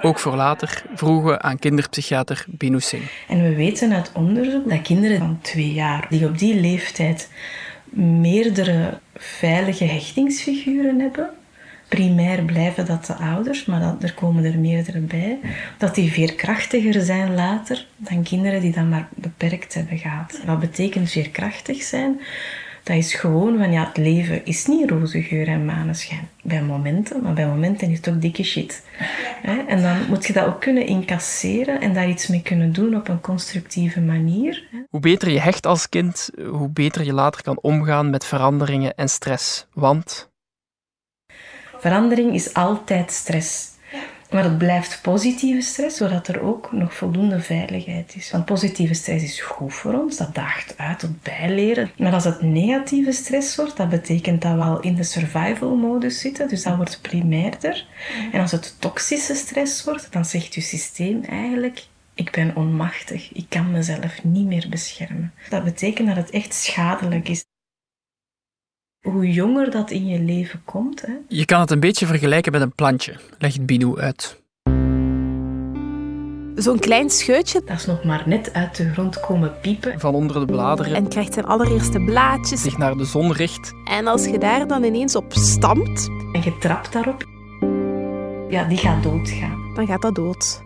ook 0.02 0.18
voor 0.18 0.34
later, 0.34 0.82
vroegen 0.94 1.30
we 1.30 1.40
aan 1.40 1.58
kinderpsychiater 1.58 2.44
Binu 2.48 2.80
Singh. 2.80 3.06
En 3.28 3.42
we 3.42 3.54
weten 3.54 3.92
uit 3.92 4.10
onderzoek 4.14 4.68
dat 4.68 4.82
kinderen 4.82 5.18
van 5.18 5.38
twee 5.42 5.72
jaar, 5.72 6.06
die 6.08 6.26
op 6.26 6.38
die 6.38 6.60
leeftijd 6.60 7.30
meerdere 7.94 8.98
veilige 9.16 9.84
hechtingsfiguren 9.84 11.00
hebben, 11.00 11.30
primair 11.88 12.42
blijven 12.42 12.86
dat 12.86 13.06
de 13.06 13.14
ouders, 13.14 13.64
maar 13.64 13.80
dat, 13.80 14.02
er 14.02 14.14
komen 14.14 14.44
er 14.44 14.58
meerdere 14.58 15.00
bij, 15.00 15.38
dat 15.78 15.94
die 15.94 16.12
veerkrachtiger 16.12 17.02
zijn 17.02 17.34
later 17.34 17.86
dan 17.96 18.22
kinderen 18.22 18.60
die 18.60 18.72
dat 18.72 18.84
maar 18.84 19.08
beperkt 19.14 19.74
hebben 19.74 19.98
gehad. 19.98 20.40
Wat 20.46 20.60
betekent 20.60 21.10
veerkrachtig 21.10 21.82
zijn? 21.82 22.20
Dat 22.88 22.96
is 22.96 23.14
gewoon 23.14 23.58
van 23.58 23.72
ja, 23.72 23.86
het 23.86 23.96
leven 23.96 24.44
is 24.44 24.66
niet 24.66 24.90
roze 24.90 25.22
geur 25.22 25.48
en 25.48 25.64
maneschijn. 25.64 26.28
Bij 26.42 26.62
momenten, 26.62 27.22
maar 27.22 27.32
bij 27.32 27.46
momenten 27.46 27.90
is 27.90 27.96
het 27.96 28.08
ook 28.08 28.20
dikke 28.20 28.42
shit. 28.42 28.82
En 29.66 29.82
dan 29.82 29.96
moet 30.08 30.26
je 30.26 30.32
dat 30.32 30.46
ook 30.46 30.60
kunnen 30.60 30.86
incasseren 30.86 31.80
en 31.80 31.94
daar 31.94 32.08
iets 32.08 32.26
mee 32.26 32.42
kunnen 32.42 32.72
doen 32.72 32.96
op 32.96 33.08
een 33.08 33.20
constructieve 33.20 34.00
manier. 34.00 34.68
Hoe 34.88 35.00
beter 35.00 35.30
je 35.30 35.40
hecht 35.40 35.66
als 35.66 35.88
kind, 35.88 36.30
hoe 36.50 36.68
beter 36.68 37.04
je 37.04 37.12
later 37.12 37.42
kan 37.42 37.58
omgaan 37.60 38.10
met 38.10 38.24
veranderingen 38.24 38.94
en 38.94 39.08
stress. 39.08 39.66
Want 39.72 40.30
Verandering 41.78 42.34
is 42.34 42.54
altijd 42.54 43.12
stress. 43.12 43.76
Maar 44.30 44.44
het 44.44 44.58
blijft 44.58 45.02
positieve 45.02 45.60
stress, 45.60 45.96
zodat 45.96 46.28
er 46.28 46.40
ook 46.40 46.72
nog 46.72 46.94
voldoende 46.94 47.40
veiligheid 47.40 48.14
is. 48.16 48.30
Want 48.30 48.44
positieve 48.44 48.94
stress 48.94 49.24
is 49.24 49.40
goed 49.40 49.74
voor 49.74 49.94
ons, 49.94 50.16
dat 50.16 50.34
daagt 50.34 50.74
uit 50.78 50.98
tot 50.98 51.22
bijleren. 51.22 51.90
Maar 51.98 52.12
als 52.12 52.24
het 52.24 52.42
negatieve 52.42 53.12
stress 53.12 53.56
wordt, 53.56 53.76
dat 53.76 53.88
betekent 53.88 54.42
dat 54.42 54.54
we 54.54 54.60
al 54.60 54.80
in 54.80 54.94
de 54.94 55.02
survival-modus 55.02 56.20
zitten, 56.20 56.48
dus 56.48 56.62
dat 56.62 56.76
wordt 56.76 56.98
primairder. 57.02 57.86
En 58.32 58.40
als 58.40 58.52
het 58.52 58.76
toxische 58.78 59.34
stress 59.34 59.84
wordt, 59.84 60.12
dan 60.12 60.24
zegt 60.24 60.54
je 60.54 60.60
systeem 60.60 61.24
eigenlijk... 61.24 61.86
Ik 62.14 62.30
ben 62.30 62.56
onmachtig, 62.56 63.32
ik 63.32 63.46
kan 63.48 63.70
mezelf 63.70 64.24
niet 64.24 64.46
meer 64.46 64.66
beschermen. 64.70 65.32
Dat 65.48 65.64
betekent 65.64 66.08
dat 66.08 66.16
het 66.16 66.30
echt 66.30 66.54
schadelijk 66.54 67.28
is. 67.28 67.44
Hoe 69.12 69.32
jonger 69.32 69.70
dat 69.70 69.90
in 69.90 70.06
je 70.06 70.20
leven 70.20 70.62
komt, 70.64 71.00
hè, 71.06 71.12
je 71.28 71.44
kan 71.44 71.60
het 71.60 71.70
een 71.70 71.80
beetje 71.80 72.06
vergelijken 72.06 72.52
met 72.52 72.60
een 72.60 72.72
plantje, 72.72 73.16
legt 73.38 73.66
Binu 73.66 73.98
uit. 73.98 74.40
Zo'n 76.54 76.78
klein 76.78 77.10
scheutje. 77.10 77.62
Dat 77.64 77.76
is 77.76 77.86
nog 77.86 78.04
maar 78.04 78.22
net 78.26 78.52
uit 78.52 78.76
de 78.76 78.92
grond 78.92 79.20
komen 79.20 79.60
piepen. 79.60 80.00
Van 80.00 80.14
onder 80.14 80.40
de 80.40 80.52
bladeren. 80.52 80.94
En 80.94 81.08
krijgt 81.08 81.34
zijn 81.34 81.46
allereerste 81.46 82.00
blaadjes. 82.00 82.62
Zich 82.62 82.78
naar 82.78 82.96
de 82.96 83.04
zon 83.04 83.32
richt. 83.32 83.72
En 83.84 84.06
als 84.06 84.24
je 84.24 84.38
daar 84.38 84.66
dan 84.66 84.84
ineens 84.84 85.16
op 85.16 85.32
stampt... 85.32 86.08
En 86.32 86.42
je 86.42 86.58
trapt 86.58 86.92
daarop. 86.92 87.24
Ja, 88.48 88.64
die 88.64 88.78
gaat 88.78 89.02
doodgaan. 89.02 89.74
Dan 89.74 89.86
gaat 89.86 90.02
dat 90.02 90.14
dood. 90.14 90.62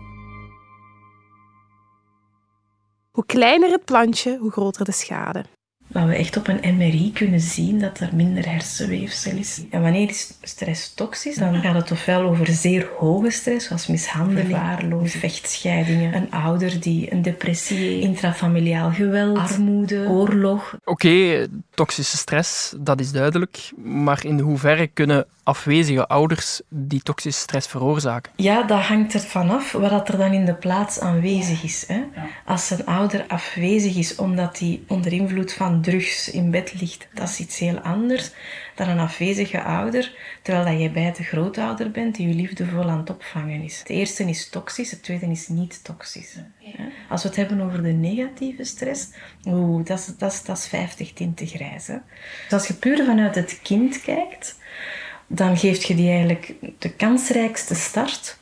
Hoe 3.11 3.25
kleiner 3.25 3.69
het 3.69 3.85
plantje, 3.85 4.37
hoe 4.37 4.51
groter 4.51 4.85
de 4.85 4.91
schade. 4.91 5.45
Waar 5.93 6.07
we 6.07 6.15
echt 6.15 6.37
op 6.37 6.47
een 6.47 6.75
MRI 6.77 7.11
kunnen 7.13 7.39
zien 7.39 7.79
dat 7.79 7.99
er 7.99 8.09
minder 8.13 8.49
hersenweefsel 8.49 9.37
is. 9.37 9.61
En 9.69 9.81
wanneer 9.81 10.09
is 10.09 10.33
stress 10.41 10.93
toxisch? 10.93 11.35
Dan 11.35 11.61
gaat 11.61 11.75
het 11.75 11.91
ofwel 11.91 12.21
over 12.21 12.47
zeer 12.47 12.87
hoge 12.97 13.29
stress, 13.29 13.67
zoals 13.67 13.87
mishandeling, 13.87 14.47
verwaarlozing, 14.47 15.21
vechtscheidingen, 15.21 16.15
een 16.15 16.31
ouder 16.31 16.79
die 16.79 17.11
een 17.11 17.21
depressie 17.21 17.77
heeft, 17.77 18.03
intrafamiliaal 18.03 18.91
geweld, 18.91 19.37
armoede, 19.37 20.07
oorlog. 20.07 20.77
Oké, 20.83 21.47
toxische 21.73 22.17
stress, 22.17 22.73
dat 22.79 22.99
is 22.99 23.11
duidelijk. 23.11 23.71
Maar 23.83 24.25
in 24.25 24.39
hoeverre 24.39 24.87
kunnen 24.87 25.25
afwezige 25.43 26.07
ouders 26.07 26.61
die 26.69 27.01
toxische 27.01 27.41
stress 27.41 27.67
veroorzaken? 27.67 28.31
Ja, 28.35 28.63
dat 28.63 28.81
hangt 28.81 29.13
er 29.13 29.19
vanaf 29.19 29.71
wat 29.71 30.09
er 30.09 30.17
dan 30.17 30.33
in 30.33 30.45
de 30.45 30.55
plaats 30.55 30.99
aanwezig 30.99 31.63
is. 31.63 31.83
Hè. 31.87 32.03
Als 32.45 32.69
een 32.69 32.85
ouder 32.85 33.25
afwezig 33.27 33.95
is 33.95 34.15
omdat 34.15 34.59
hij 34.59 34.81
onder 34.87 35.13
invloed 35.13 35.53
van 35.53 35.81
drugs 35.81 36.31
in 36.31 36.51
bed 36.51 36.73
ligt, 36.79 37.07
dat 37.13 37.29
is 37.29 37.39
iets 37.39 37.59
heel 37.59 37.79
anders 37.79 38.31
dan 38.75 38.89
een 38.89 38.99
afwezige 38.99 39.63
ouder, 39.63 40.15
terwijl 40.41 40.65
dat 40.65 40.81
je 40.81 40.89
bij 40.89 41.13
de 41.13 41.23
grootouder 41.23 41.91
bent 41.91 42.15
die 42.15 42.27
je 42.27 42.33
liefdevol 42.33 42.89
aan 42.89 42.97
het 42.97 43.09
opvangen 43.09 43.61
is. 43.61 43.79
Het 43.79 43.89
eerste 43.89 44.23
is 44.23 44.49
toxisch, 44.49 44.91
het 44.91 45.03
tweede 45.03 45.25
is 45.25 45.47
niet 45.47 45.83
toxisch. 45.83 46.33
Hè. 46.33 46.83
Als 47.09 47.21
we 47.21 47.27
het 47.27 47.37
hebben 47.37 47.61
over 47.61 47.83
de 47.83 47.91
negatieve 47.91 48.63
stress, 48.63 49.07
oeh, 49.45 49.85
dat 49.85 49.99
is, 49.99 50.05
dat 50.17 50.31
is, 50.31 50.43
dat 50.43 50.57
is 50.57 50.67
50 50.67 51.13
tinten 51.13 51.47
grijs. 51.47 51.87
Hè. 51.87 51.97
Dus 52.43 52.53
als 52.53 52.67
je 52.67 52.73
puur 52.73 53.05
vanuit 53.05 53.35
het 53.35 53.59
kind 53.61 54.01
kijkt, 54.01 54.61
dan 55.27 55.57
geef 55.57 55.83
je 55.83 55.95
die 55.95 56.09
eigenlijk 56.09 56.53
de 56.79 56.89
kansrijkste 56.89 57.75
start 57.75 58.37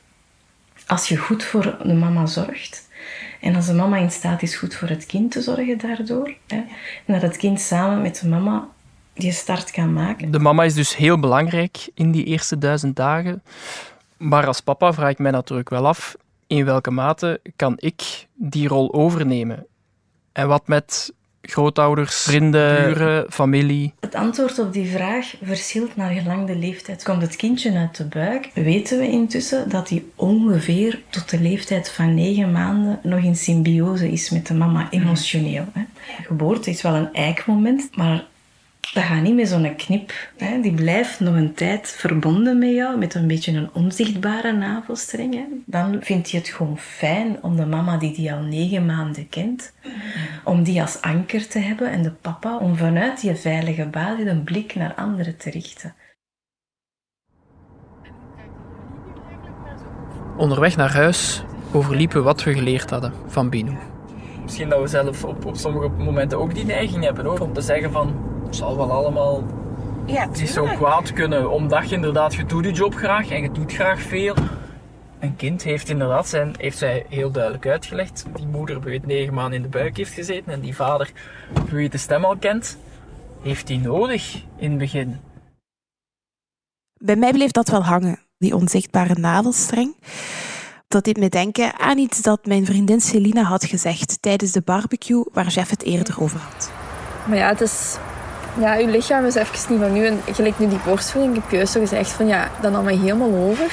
als 0.87 1.07
je 1.07 1.17
goed 1.17 1.43
voor 1.43 1.77
de 1.83 1.93
mama 1.93 2.25
zorgt. 2.25 2.89
En 3.39 3.55
als 3.55 3.65
de 3.65 3.73
mama 3.73 3.97
in 3.97 4.11
staat 4.11 4.41
is 4.41 4.55
goed 4.55 4.75
voor 4.75 4.87
het 4.87 5.05
kind 5.05 5.31
te 5.31 5.41
zorgen 5.41 5.77
daardoor. 5.77 6.33
Hè, 6.47 6.57
en 7.05 7.13
dat 7.13 7.21
het 7.21 7.37
kind 7.37 7.61
samen 7.61 8.01
met 8.01 8.19
de 8.19 8.27
mama 8.27 8.67
die 9.13 9.31
start 9.31 9.71
kan 9.71 9.93
maken. 9.93 10.31
De 10.31 10.39
mama 10.39 10.63
is 10.63 10.73
dus 10.73 10.95
heel 10.95 11.19
belangrijk 11.19 11.89
in 11.93 12.11
die 12.11 12.23
eerste 12.25 12.57
duizend 12.57 12.95
dagen. 12.95 13.43
Maar 14.17 14.47
als 14.47 14.61
papa 14.61 14.93
vraag 14.93 15.09
ik 15.09 15.19
mij 15.19 15.31
natuurlijk 15.31 15.69
wel 15.69 15.87
af, 15.87 16.15
in 16.47 16.65
welke 16.65 16.91
mate 16.91 17.41
kan 17.55 17.73
ik 17.77 18.27
die 18.33 18.67
rol 18.67 18.93
overnemen? 18.93 19.65
En 20.31 20.47
wat 20.47 20.67
met 20.67 21.13
grootouders, 21.41 22.21
vrienden, 22.21 22.85
buren, 22.85 23.25
familie? 23.29 23.93
Het 23.99 24.15
antwoord 24.15 24.59
op 24.59 24.73
die 24.73 24.91
vraag 24.91 25.33
verschilt 25.43 25.95
naar 25.95 26.11
gelang 26.11 26.47
de 26.47 26.55
leeftijd. 26.55 27.03
Komt 27.03 27.21
het 27.21 27.35
kindje 27.35 27.77
uit 27.77 27.97
de 27.97 28.05
buik, 28.05 28.49
weten 28.53 28.99
we 28.99 29.09
intussen 29.09 29.69
dat 29.69 29.89
hij 29.89 30.03
ongeveer 30.15 31.01
tot 31.09 31.29
de 31.29 31.39
leeftijd 31.39 31.89
van 31.89 32.13
negen 32.13 32.51
maanden 32.51 32.99
nog 33.03 33.19
in 33.19 33.35
symbiose 33.35 34.11
is 34.11 34.29
met 34.29 34.47
de 34.47 34.53
mama 34.53 34.87
emotioneel. 34.89 35.65
Hè. 35.73 35.81
Geboorte 36.25 36.69
is 36.69 36.81
wel 36.81 36.93
een 36.93 37.13
eikmoment, 37.13 37.89
maar 37.95 38.25
dat 38.93 39.03
gaat 39.03 39.21
niet 39.21 39.35
met 39.35 39.47
zo'n 39.47 39.75
knip. 39.75 40.11
Hè. 40.37 40.61
Die 40.61 40.73
blijft 40.73 41.19
nog 41.19 41.35
een 41.35 41.53
tijd 41.53 41.89
verbonden 41.89 42.59
met 42.59 42.73
jou, 42.73 42.97
met 42.97 43.13
een 43.13 43.27
beetje 43.27 43.51
een 43.51 43.69
onzichtbare 43.73 44.51
navelstreng. 44.51 45.33
Hè. 45.33 45.45
Dan 45.65 45.97
vind 46.01 46.31
je 46.31 46.37
het 46.37 46.47
gewoon 46.47 46.77
fijn 46.77 47.37
om 47.41 47.55
de 47.55 47.65
mama 47.65 47.97
die 47.97 48.13
die 48.13 48.33
al 48.33 48.41
negen 48.41 48.85
maanden 48.85 49.29
kent, 49.29 49.73
om 50.43 50.63
die 50.63 50.81
als 50.81 51.01
anker 51.01 51.47
te 51.47 51.59
hebben 51.59 51.91
en 51.91 52.03
de 52.03 52.11
papa 52.11 52.57
om 52.57 52.75
vanuit 52.75 53.21
die 53.21 53.35
veilige 53.35 53.85
basis 53.85 54.25
een 54.25 54.43
blik 54.43 54.75
naar 54.75 54.93
anderen 54.93 55.37
te 55.37 55.49
richten. 55.49 55.95
Onderweg 60.37 60.75
naar 60.75 60.93
huis 60.93 61.43
overliepen 61.73 62.23
wat 62.23 62.43
we 62.43 62.53
geleerd 62.53 62.89
hadden 62.89 63.13
van 63.27 63.49
Bino. 63.49 63.77
Misschien 64.41 64.69
dat 64.69 64.81
we 64.81 64.87
zelf 64.87 65.23
op, 65.23 65.45
op 65.45 65.55
sommige 65.55 65.87
momenten 65.87 66.39
ook 66.39 66.53
die 66.53 66.65
neiging 66.65 67.03
hebben 67.03 67.25
hoor, 67.25 67.39
om 67.39 67.53
te 67.53 67.61
zeggen 67.61 67.91
van 67.91 68.30
zal 68.55 68.77
wel 68.77 68.91
allemaal 68.91 69.43
Ja, 70.05 70.25
niet 70.25 70.49
zo 70.49 70.65
kwaad 70.65 71.13
kunnen, 71.13 71.51
omdat 71.51 71.89
je 71.89 71.95
inderdaad, 71.95 72.35
je 72.35 72.45
doet 72.45 72.65
je 72.65 72.71
job 72.71 72.95
graag 72.95 73.29
en 73.29 73.41
je 73.41 73.51
doet 73.51 73.73
graag 73.73 74.01
veel. 74.01 74.35
Een 75.19 75.35
kind 75.35 75.63
heeft 75.63 75.89
inderdaad 75.89 76.27
zijn, 76.27 76.53
heeft 76.57 76.77
zij 76.77 77.05
heel 77.09 77.31
duidelijk 77.31 77.67
uitgelegd. 77.67 78.25
Die 78.35 78.47
moeder 78.47 78.81
weet 78.81 79.05
negen 79.05 79.33
maanden 79.33 79.53
in 79.53 79.61
de 79.61 79.69
buik 79.69 79.97
heeft 79.97 80.13
gezeten 80.13 80.53
en 80.53 80.59
die 80.59 80.75
vader, 80.75 81.11
wie 81.69 81.89
de 81.89 81.97
stem 81.97 82.25
al 82.25 82.37
kent, 82.37 82.77
heeft 83.41 83.67
die 83.67 83.79
nodig 83.79 84.43
in 84.57 84.69
het 84.69 84.79
begin. 84.79 85.19
Bij 86.93 87.15
mij 87.15 87.31
bleef 87.31 87.51
dat 87.51 87.69
wel 87.69 87.83
hangen, 87.83 88.19
die 88.37 88.55
onzichtbare 88.55 89.19
navelstreng. 89.19 89.95
Dat 90.87 91.03
deed 91.03 91.17
me 91.17 91.29
denken 91.29 91.79
aan 91.79 91.97
iets 91.97 92.21
dat 92.21 92.45
mijn 92.45 92.65
vriendin 92.65 93.01
Celina 93.01 93.43
had 93.43 93.65
gezegd 93.65 94.21
tijdens 94.21 94.51
de 94.51 94.61
barbecue 94.61 95.25
waar 95.33 95.47
Jeff 95.47 95.69
het 95.69 95.83
eerder 95.83 96.21
over 96.21 96.39
had. 96.39 96.71
Maar 97.27 97.37
ja, 97.37 97.47
het 97.47 97.61
is... 97.61 97.97
Ja, 98.59 98.73
je 98.73 98.87
lichaam 98.87 99.25
is 99.25 99.35
even 99.35 99.55
niet 99.69 99.79
van 99.79 99.93
nu. 99.93 100.05
En 100.05 100.19
gelijk 100.31 100.59
nu 100.59 100.67
die 100.67 100.79
borstvoeding, 100.85 101.35
ik 101.35 101.41
heb 101.41 101.51
juist 101.51 101.71
zo 101.71 101.79
gezegd 101.79 102.09
van 102.09 102.27
ja, 102.27 102.47
dat 102.61 102.71
nam 102.71 102.83
me 102.83 102.91
helemaal 102.91 103.49
over. 103.49 103.65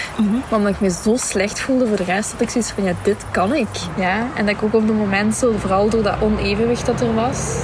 Maar 0.48 0.58
omdat 0.58 0.72
ik 0.72 0.80
me 0.80 0.90
zo 0.90 1.16
slecht 1.16 1.60
voelde 1.60 1.86
voor 1.86 1.96
de 1.96 2.04
rest, 2.04 2.32
had 2.32 2.40
ik 2.40 2.50
zoiets 2.50 2.70
van 2.70 2.84
ja, 2.84 2.92
dit 3.02 3.24
kan 3.30 3.54
ik. 3.54 3.68
Ja, 3.96 4.16
en 4.34 4.46
dat 4.46 4.54
ik 4.54 4.62
ook 4.62 4.74
op 4.74 4.88
het 4.88 4.96
moment 4.96 5.34
zo, 5.34 5.54
vooral 5.58 5.88
door 5.88 6.02
dat 6.02 6.14
onevenwicht 6.20 6.86
dat 6.86 7.00
er 7.00 7.14
was, 7.14 7.56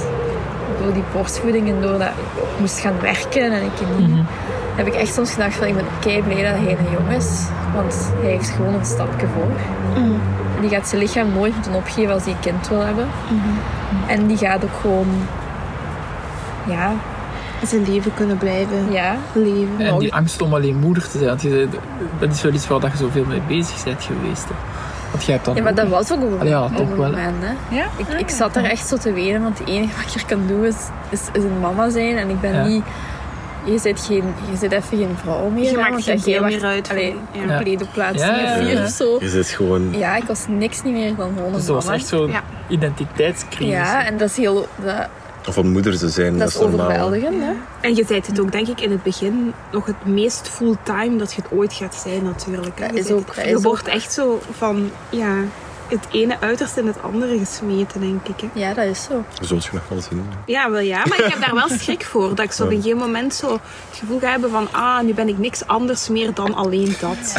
door 0.83 0.93
die 0.93 1.03
borstvoeding 1.13 1.69
en 1.69 1.81
door 1.81 1.97
dat 1.97 2.07
ik 2.07 2.59
moest 2.59 2.79
gaan 2.79 2.99
werken 3.01 3.51
en 3.51 3.63
ik 3.63 3.97
niet, 3.97 4.19
heb 4.75 4.87
ik 4.87 4.93
echt 4.93 5.13
soms 5.13 5.31
gedacht 5.31 5.55
van 5.55 5.67
ik 5.67 5.75
ben 5.75 5.85
kei 5.99 6.23
blij 6.23 6.43
dat 6.43 6.61
hij 6.61 6.77
een 6.79 6.91
jong 6.91 7.17
is. 7.17 7.41
Want 7.73 8.11
hij 8.21 8.29
heeft 8.29 8.49
gewoon 8.49 8.73
een 8.73 8.85
stapje 8.85 9.27
voor. 9.27 9.59
En 10.55 10.61
die 10.61 10.69
gaat 10.69 10.87
zijn 10.87 11.01
lichaam 11.01 11.33
nooit 11.33 11.53
moeten 11.53 11.73
opgeven 11.73 12.13
als 12.13 12.23
hij 12.23 12.31
een 12.31 12.39
kind 12.39 12.67
wil 12.67 12.79
hebben. 12.79 13.07
En 14.07 14.27
die 14.27 14.37
gaat 14.37 14.63
ook 14.63 14.79
gewoon 14.81 15.07
ja, 16.67 16.93
zijn 17.65 17.85
leven 17.89 18.13
kunnen 18.13 18.37
blijven 18.37 18.91
ja. 18.91 19.15
leven. 19.33 19.79
En 19.79 19.99
die 19.99 20.13
angst 20.13 20.41
om 20.41 20.53
alleen 20.53 20.75
moeder 20.79 21.03
te 21.09 21.17
zijn, 21.17 21.29
want 21.29 21.41
je 21.41 21.49
zei, 21.49 21.69
dat 22.19 22.31
is 22.31 22.41
wel 22.41 22.53
iets 22.53 22.67
waar 22.67 22.81
je 22.81 22.97
zoveel 22.97 23.25
mee 23.25 23.41
bezig 23.47 23.83
bent 23.83 24.03
geweest. 24.03 24.43
Hè. 24.43 24.55
Want 25.11 25.23
jij 25.23 25.33
hebt 25.33 25.45
dan 25.45 25.55
Ja, 25.55 25.63
maar 25.63 25.75
dat 25.75 25.87
was 25.87 26.11
ook 26.11 26.21
een, 26.21 26.47
Ja, 26.47 26.67
toch 26.69 26.79
een 26.89 26.97
wel. 26.97 27.09
moment. 27.09 27.35
Hè. 27.69 27.83
Ik, 27.97 28.07
ik 28.19 28.29
zat 28.29 28.55
er 28.55 28.63
echt 28.63 28.87
zo 28.87 28.97
te 28.97 29.13
wenen, 29.13 29.41
want 29.41 29.59
het 29.59 29.67
enige 29.67 29.95
wat 29.95 30.15
ik 30.15 30.21
er 30.21 30.25
kan 30.27 30.47
doen 30.47 30.63
is, 30.65 30.75
is, 31.09 31.21
is 31.33 31.43
een 31.43 31.59
mama 31.59 31.89
zijn. 31.89 32.17
En 32.17 32.29
ik 32.29 32.41
ben 32.41 32.53
Ja. 32.53 32.65
niet... 32.65 32.83
Je 33.63 33.79
zit, 33.79 33.99
geen, 34.01 34.23
je 34.51 34.57
zit 34.57 34.71
even 34.71 34.97
geen 34.97 35.15
vrouw 35.21 35.49
meer. 35.49 35.71
Je 35.71 35.77
maakt 35.77 36.03
geen 36.03 36.19
deel 36.23 36.43
meer 36.43 36.63
uit 36.65 36.87
van- 36.87 36.95
Allee, 36.95 37.15
ja. 37.31 37.41
Ja. 37.41 37.61
Ja, 38.13 38.37
ja, 38.37 38.57
vier 38.57 38.71
ja. 38.77 38.83
of 38.83 38.89
zo. 38.89 39.17
Je 39.19 39.29
zit 39.29 39.47
gewoon... 39.47 39.97
Ja, 39.97 40.15
ik 40.15 40.23
was 40.23 40.45
niks 40.47 40.83
niet 40.83 40.93
meer 40.93 41.15
dan 41.15 41.27
gewoon 41.35 41.45
een 41.47 41.53
Dus 41.53 41.65
dat 41.65 41.75
was 41.83 41.93
echt 41.93 42.07
zo'n 42.07 42.27
Ja. 42.31 42.41
identiteitscrisis. 42.67 43.73
Ja, 43.73 44.05
en 44.05 44.17
dat 44.17 44.29
is 44.29 44.37
heel... 44.37 44.67
Dat, 44.75 45.07
Of 45.47 45.57
om 45.57 45.67
moeder 45.67 45.97
te 45.97 46.09
zijn, 46.09 46.31
dat, 46.31 46.39
dat 46.39 46.49
is 46.49 46.57
overweldigend, 46.57 47.41
hè. 47.41 47.51
En 47.81 47.95
je 47.95 48.03
zei 48.07 48.21
het 48.27 48.39
ook, 48.39 48.51
denk 48.51 48.67
ik, 48.67 48.81
in 48.81 48.91
het 48.91 49.03
begin 49.03 49.53
nog 49.71 49.85
het 49.85 50.05
meest 50.05 50.49
fulltime 50.49 51.15
dat 51.17 51.33
je 51.33 51.41
het 51.41 51.51
ooit 51.51 51.73
gaat 51.73 51.95
zijn, 51.95 52.23
natuurlijk. 52.23 52.79
hè. 52.79 52.85
Dat 52.87 52.95
Je 52.95 52.99
is 53.03 53.11
ook- 53.11 53.33
je 53.35 53.41
is 53.41 53.63
wordt 53.63 53.81
ook- 53.87 53.93
echt 53.93 54.13
zo 54.13 54.39
van, 54.51 54.91
ja, 55.09 55.33
het 56.01 56.05
ene 56.11 56.37
uiterste 56.39 56.79
in 56.79 56.87
het 56.87 57.01
andere 57.01 57.37
gesmeten, 57.37 58.01
denk 58.01 58.27
ik. 58.27 58.41
Hè. 58.41 58.59
Ja, 58.59 58.73
dat 58.73 58.85
is 58.85 59.03
zo. 59.03 59.25
Zult 59.41 59.63
je 59.63 59.69
nog 59.73 59.83
wel 59.89 60.01
zien. 60.01 60.25
Ja, 60.45 60.71
wel 60.71 60.79
ja, 60.79 61.03
maar 61.05 61.19
ik 61.19 61.25
heb 61.33 61.41
daar 61.41 61.53
wel 61.53 61.69
schrik 61.79 62.03
voor. 62.05 62.35
Dat 62.35 62.45
ik 62.45 62.51
zo 62.51 62.63
op 62.63 62.69
een 62.69 62.75
gegeven 62.75 62.97
moment 62.97 63.33
zo 63.33 63.51
het 63.53 63.99
gevoel 63.99 64.19
ga 64.19 64.29
hebben 64.29 64.49
van, 64.49 64.67
ah, 64.71 65.01
nu 65.03 65.13
ben 65.13 65.27
ik 65.27 65.37
niks 65.37 65.67
anders 65.67 66.09
meer 66.09 66.33
dan 66.33 66.53
alleen 66.53 66.95
dat. 66.99 67.35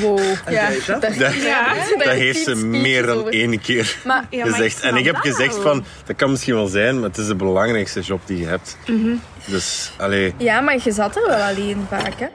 wow. 0.00 0.18
Ja, 0.50 0.68
dat? 0.86 1.14
ja. 1.16 1.74
dat 1.98 2.06
heeft 2.08 2.44
ze 2.44 2.56
meer 2.56 3.06
dan 3.06 3.30
één 3.30 3.60
keer 3.60 3.96
Maar- 4.04 4.26
Ja, 4.30 4.44
maar 4.44 4.54
gezegd. 4.54 4.80
En 4.80 4.96
ik 4.96 5.04
heb 5.04 5.16
gezegd 5.16 5.56
van, 5.56 5.84
dat 6.04 6.16
kan 6.16 6.30
misschien 6.30 6.54
wel 6.54 6.66
zijn, 6.66 6.94
maar 7.00 7.08
het 7.08 7.18
is 7.18 7.26
de 7.26 7.34
belangrijkste 7.34 8.00
job 8.00 8.20
die 8.24 8.38
je 8.38 8.46
hebt. 8.46 8.76
Mhm. 8.86 9.14
Dus, 9.44 9.90
allee... 9.98 10.34
Ja, 10.36 10.60
maar 10.60 10.78
je 10.84 10.92
zat 10.92 11.16
er 11.16 11.26
wel 11.26 11.36
alleen 11.42 11.86
vaak, 11.90 12.12
hè. 12.18 12.26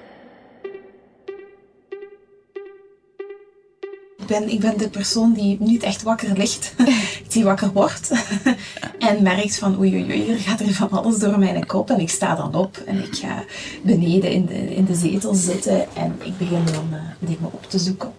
Ben, 4.32 4.50
ik 4.50 4.60
ben 4.60 4.78
de 4.78 4.90
persoon 4.90 5.34
die 5.34 5.58
niet 5.60 5.84
echt 5.84 6.04
wakker 6.04 6.38
ligt, 6.38 6.74
die 7.34 7.44
wakker 7.44 7.72
wordt 7.72 8.12
en 9.00 9.24
merkt 9.24 9.58
van 9.58 9.80
oei 9.80 9.94
oei 9.94 10.04
oei, 10.04 10.32
er 10.32 10.40
gaat 10.40 10.60
er 10.60 10.74
van 10.74 10.90
alles 10.90 11.20
door 11.20 11.40
mijn 11.40 11.66
kop 11.66 11.90
en 11.90 12.00
ik 12.00 12.10
sta 12.10 12.36
dan 12.36 12.56
op 12.56 12.78
en 12.86 13.04
ik 13.04 13.16
ga 13.16 13.44
beneden 13.84 14.32
in 14.32 14.46
de, 14.46 14.76
in 14.76 14.86
de 14.86 14.96
zetel 14.96 15.34
zitten 15.34 15.96
en 15.96 16.20
ik 16.24 16.38
begin 16.38 16.66
dan 16.66 16.88
eh, 16.92 17.00
dingen 17.20 17.52
op 17.52 17.66
te 17.70 17.80
zoeken. 17.80 18.12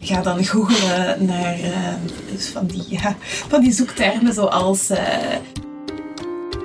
Ik 0.00 0.08
ga 0.08 0.22
dan 0.22 0.44
googelen 0.44 1.26
naar 1.26 1.60
eh, 1.60 1.94
dus 2.32 2.46
van, 2.46 2.66
die, 2.66 2.84
ja, 2.88 3.16
van 3.50 3.60
die 3.60 3.72
zoektermen 3.72 4.34
zoals 4.34 4.90
eh, 4.90 5.36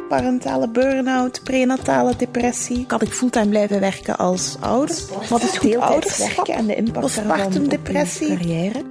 Parentale 0.10 0.70
burn-out, 0.70 1.42
prenatale 1.44 2.14
depressie. 2.18 2.86
Kan 2.86 3.02
ik 3.02 3.14
fulltime 3.14 3.48
blijven 3.48 3.80
werken 3.80 4.18
als 4.18 4.58
ouder? 4.60 4.96
Wat 5.30 5.44
is 5.44 5.58
goed 5.58 5.76
ouderschap 5.78 6.48
en 6.48 6.66
de 6.66 6.76
impact 6.76 7.22
uw 7.58 7.68
depressie. 7.68 8.28
carrière? 8.28 8.82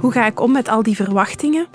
Hoe 0.00 0.12
ga 0.12 0.26
ik 0.26 0.40
om 0.40 0.52
met 0.52 0.68
al 0.68 0.82
die 0.82 0.96
verwachtingen? 0.96 1.66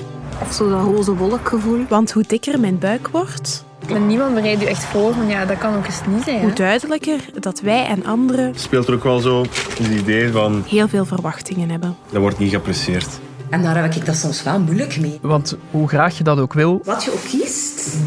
Of 0.41 0.53
zo 0.53 0.69
dat 0.69 0.83
roze 0.83 1.15
wolkgevoel. 1.15 1.85
Want 1.89 2.11
hoe 2.11 2.23
dikker 2.27 2.59
mijn 2.59 2.79
buik 2.79 3.07
wordt, 3.07 3.63
Maar 3.89 3.99
niemand 3.99 4.33
bereidt 4.33 4.61
u 4.61 4.65
echt 4.65 4.83
voor 4.83 5.13
van 5.13 5.27
ja, 5.27 5.45
dat 5.45 5.57
kan 5.57 5.75
ook 5.75 5.85
eens 5.85 6.01
niet 6.07 6.23
zijn. 6.23 6.39
hoe 6.39 6.49
Hè? 6.49 6.55
duidelijker 6.55 7.19
dat 7.39 7.59
wij 7.59 7.85
en 7.85 8.05
anderen 8.05 8.51
Speelt 8.55 8.87
er 8.87 8.93
ook 8.93 9.03
wel 9.03 9.19
zo 9.19 9.41
het 9.41 9.79
idee 9.99 10.31
van, 10.31 10.63
heel 10.67 10.87
veel 10.87 11.05
verwachtingen 11.05 11.69
hebben. 11.69 11.95
dat 12.11 12.21
wordt 12.21 12.37
niet 12.39 12.49
geapprecieerd. 12.49 13.07
En 13.49 13.63
daar 13.63 13.81
heb 13.81 13.93
ik 13.95 14.05
dat 14.05 14.15
soms 14.15 14.43
wel 14.43 14.59
moeilijk 14.59 14.99
mee. 14.99 15.19
Want 15.21 15.57
hoe 15.71 15.87
graag 15.87 16.17
je 16.17 16.23
dat 16.23 16.39
ook 16.39 16.53
wil, 16.53 16.81
Wat 16.83 17.03
je 17.03 17.11
ook 17.11 17.23
kiest, 17.29 17.46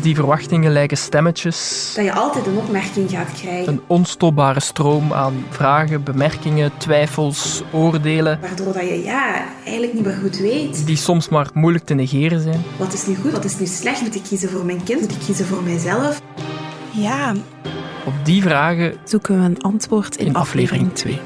die 0.03 0.15
verwachtingen 0.15 0.73
lijken 0.73 0.97
stemmetjes. 0.97 1.93
dat 1.97 2.05
je 2.05 2.13
altijd 2.13 2.47
een 2.47 2.57
opmerking 2.57 3.11
gaat 3.11 3.33
krijgen. 3.41 3.73
Een 3.73 3.81
onstopbare 3.87 4.61
stroom 4.61 5.13
aan 5.13 5.45
vragen, 5.51 6.03
bemerkingen, 6.03 6.71
twijfels, 6.77 7.63
oordelen, 7.73 8.39
Waardoor 8.41 8.73
dat 8.73 8.83
je 8.89 9.03
ja, 9.05 9.45
eigenlijk 9.65 9.95
niet 9.95 10.05
meer 10.05 10.19
goed 10.23 10.37
weet. 10.39 10.87
die 10.87 10.97
soms 10.97 11.29
maar 11.29 11.49
moeilijk 11.55 11.85
te 11.85 11.95
negeren 11.95 12.41
zijn. 12.41 12.63
Wat 12.79 12.93
is 12.93 13.07
nu 13.07 13.15
goed, 13.17 13.33
wat 13.33 13.45
is 13.45 13.59
nu 13.59 13.67
slecht? 13.67 14.01
Moet 14.03 14.15
ik 14.15 14.23
kiezen 14.23 14.49
voor 14.51 14.65
mijn 14.65 14.83
kind? 14.83 15.01
Moet 15.01 15.11
ik 15.13 15.19
kiezen 15.27 15.47
voor 15.47 15.63
mijzelf? 15.63 16.21
Ja, 16.91 17.35
Op 18.07 18.13
die 18.23 18.43
vragen 18.43 18.95
zoeken 19.05 19.39
we 19.39 19.45
een 19.45 19.61
antwoord 19.61 20.17
in, 20.17 20.27
in 20.27 20.35
aflevering 20.35 20.93
2. 20.95 21.21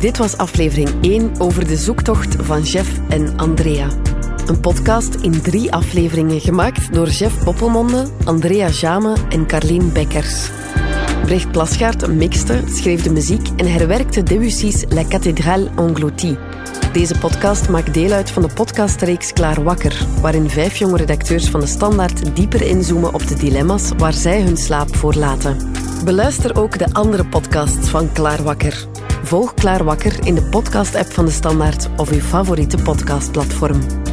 Dit 0.00 0.18
was 0.18 0.36
aflevering 0.36 0.88
1 1.00 1.30
over 1.38 1.66
de 1.66 1.76
zoektocht 1.76 2.36
van 2.38 2.62
Jeff 2.62 3.00
en 3.08 3.36
Andrea. 3.36 3.88
Een 4.46 4.60
podcast 4.60 5.14
in 5.14 5.42
drie 5.42 5.72
afleveringen 5.72 6.40
gemaakt 6.40 6.94
door 6.94 7.08
Jeff 7.08 7.44
Poppelmonde, 7.44 8.06
Andrea 8.24 8.68
Jame 8.68 9.16
en 9.28 9.46
Carlien 9.46 9.92
Bekkers. 9.92 10.50
Brecht 11.24 11.52
Plasgaard 11.52 12.06
mixte, 12.06 12.62
schreef 12.66 13.02
de 13.02 13.10
muziek 13.10 13.48
en 13.56 13.72
herwerkte 13.72 14.22
Debussy's 14.22 14.84
La 14.88 15.04
Cathédrale 15.08 15.70
Engloutie. 15.76 16.38
Deze 16.92 17.18
podcast 17.18 17.68
maakt 17.68 17.94
deel 17.94 18.12
uit 18.12 18.30
van 18.30 18.42
de 18.42 18.52
podcastreeks 18.54 19.32
Klaar 19.32 19.62
Wakker, 19.62 20.06
waarin 20.20 20.50
vijf 20.50 20.76
jonge 20.76 20.96
redacteurs 20.96 21.48
van 21.48 21.60
de 21.60 21.66
Standaard 21.66 22.36
dieper 22.36 22.62
inzoomen 22.62 23.14
op 23.14 23.26
de 23.26 23.34
dilemma's 23.34 23.90
waar 23.96 24.12
zij 24.12 24.42
hun 24.42 24.56
slaap 24.56 24.96
voor 24.96 25.14
laten. 25.14 25.72
Beluister 26.04 26.60
ook 26.60 26.78
de 26.78 26.92
andere 26.92 27.24
podcasts 27.24 27.88
van 27.88 28.12
Klaar 28.12 28.42
Wakker. 28.42 28.88
Volg 29.28 29.54
Klaar 29.54 29.84
Wakker 29.84 30.26
in 30.26 30.34
de 30.34 30.42
podcast-app 30.42 31.12
van 31.12 31.24
de 31.24 31.30
Standaard 31.30 31.88
of 31.96 32.10
uw 32.10 32.20
favoriete 32.20 32.82
podcastplatform. 32.82 34.07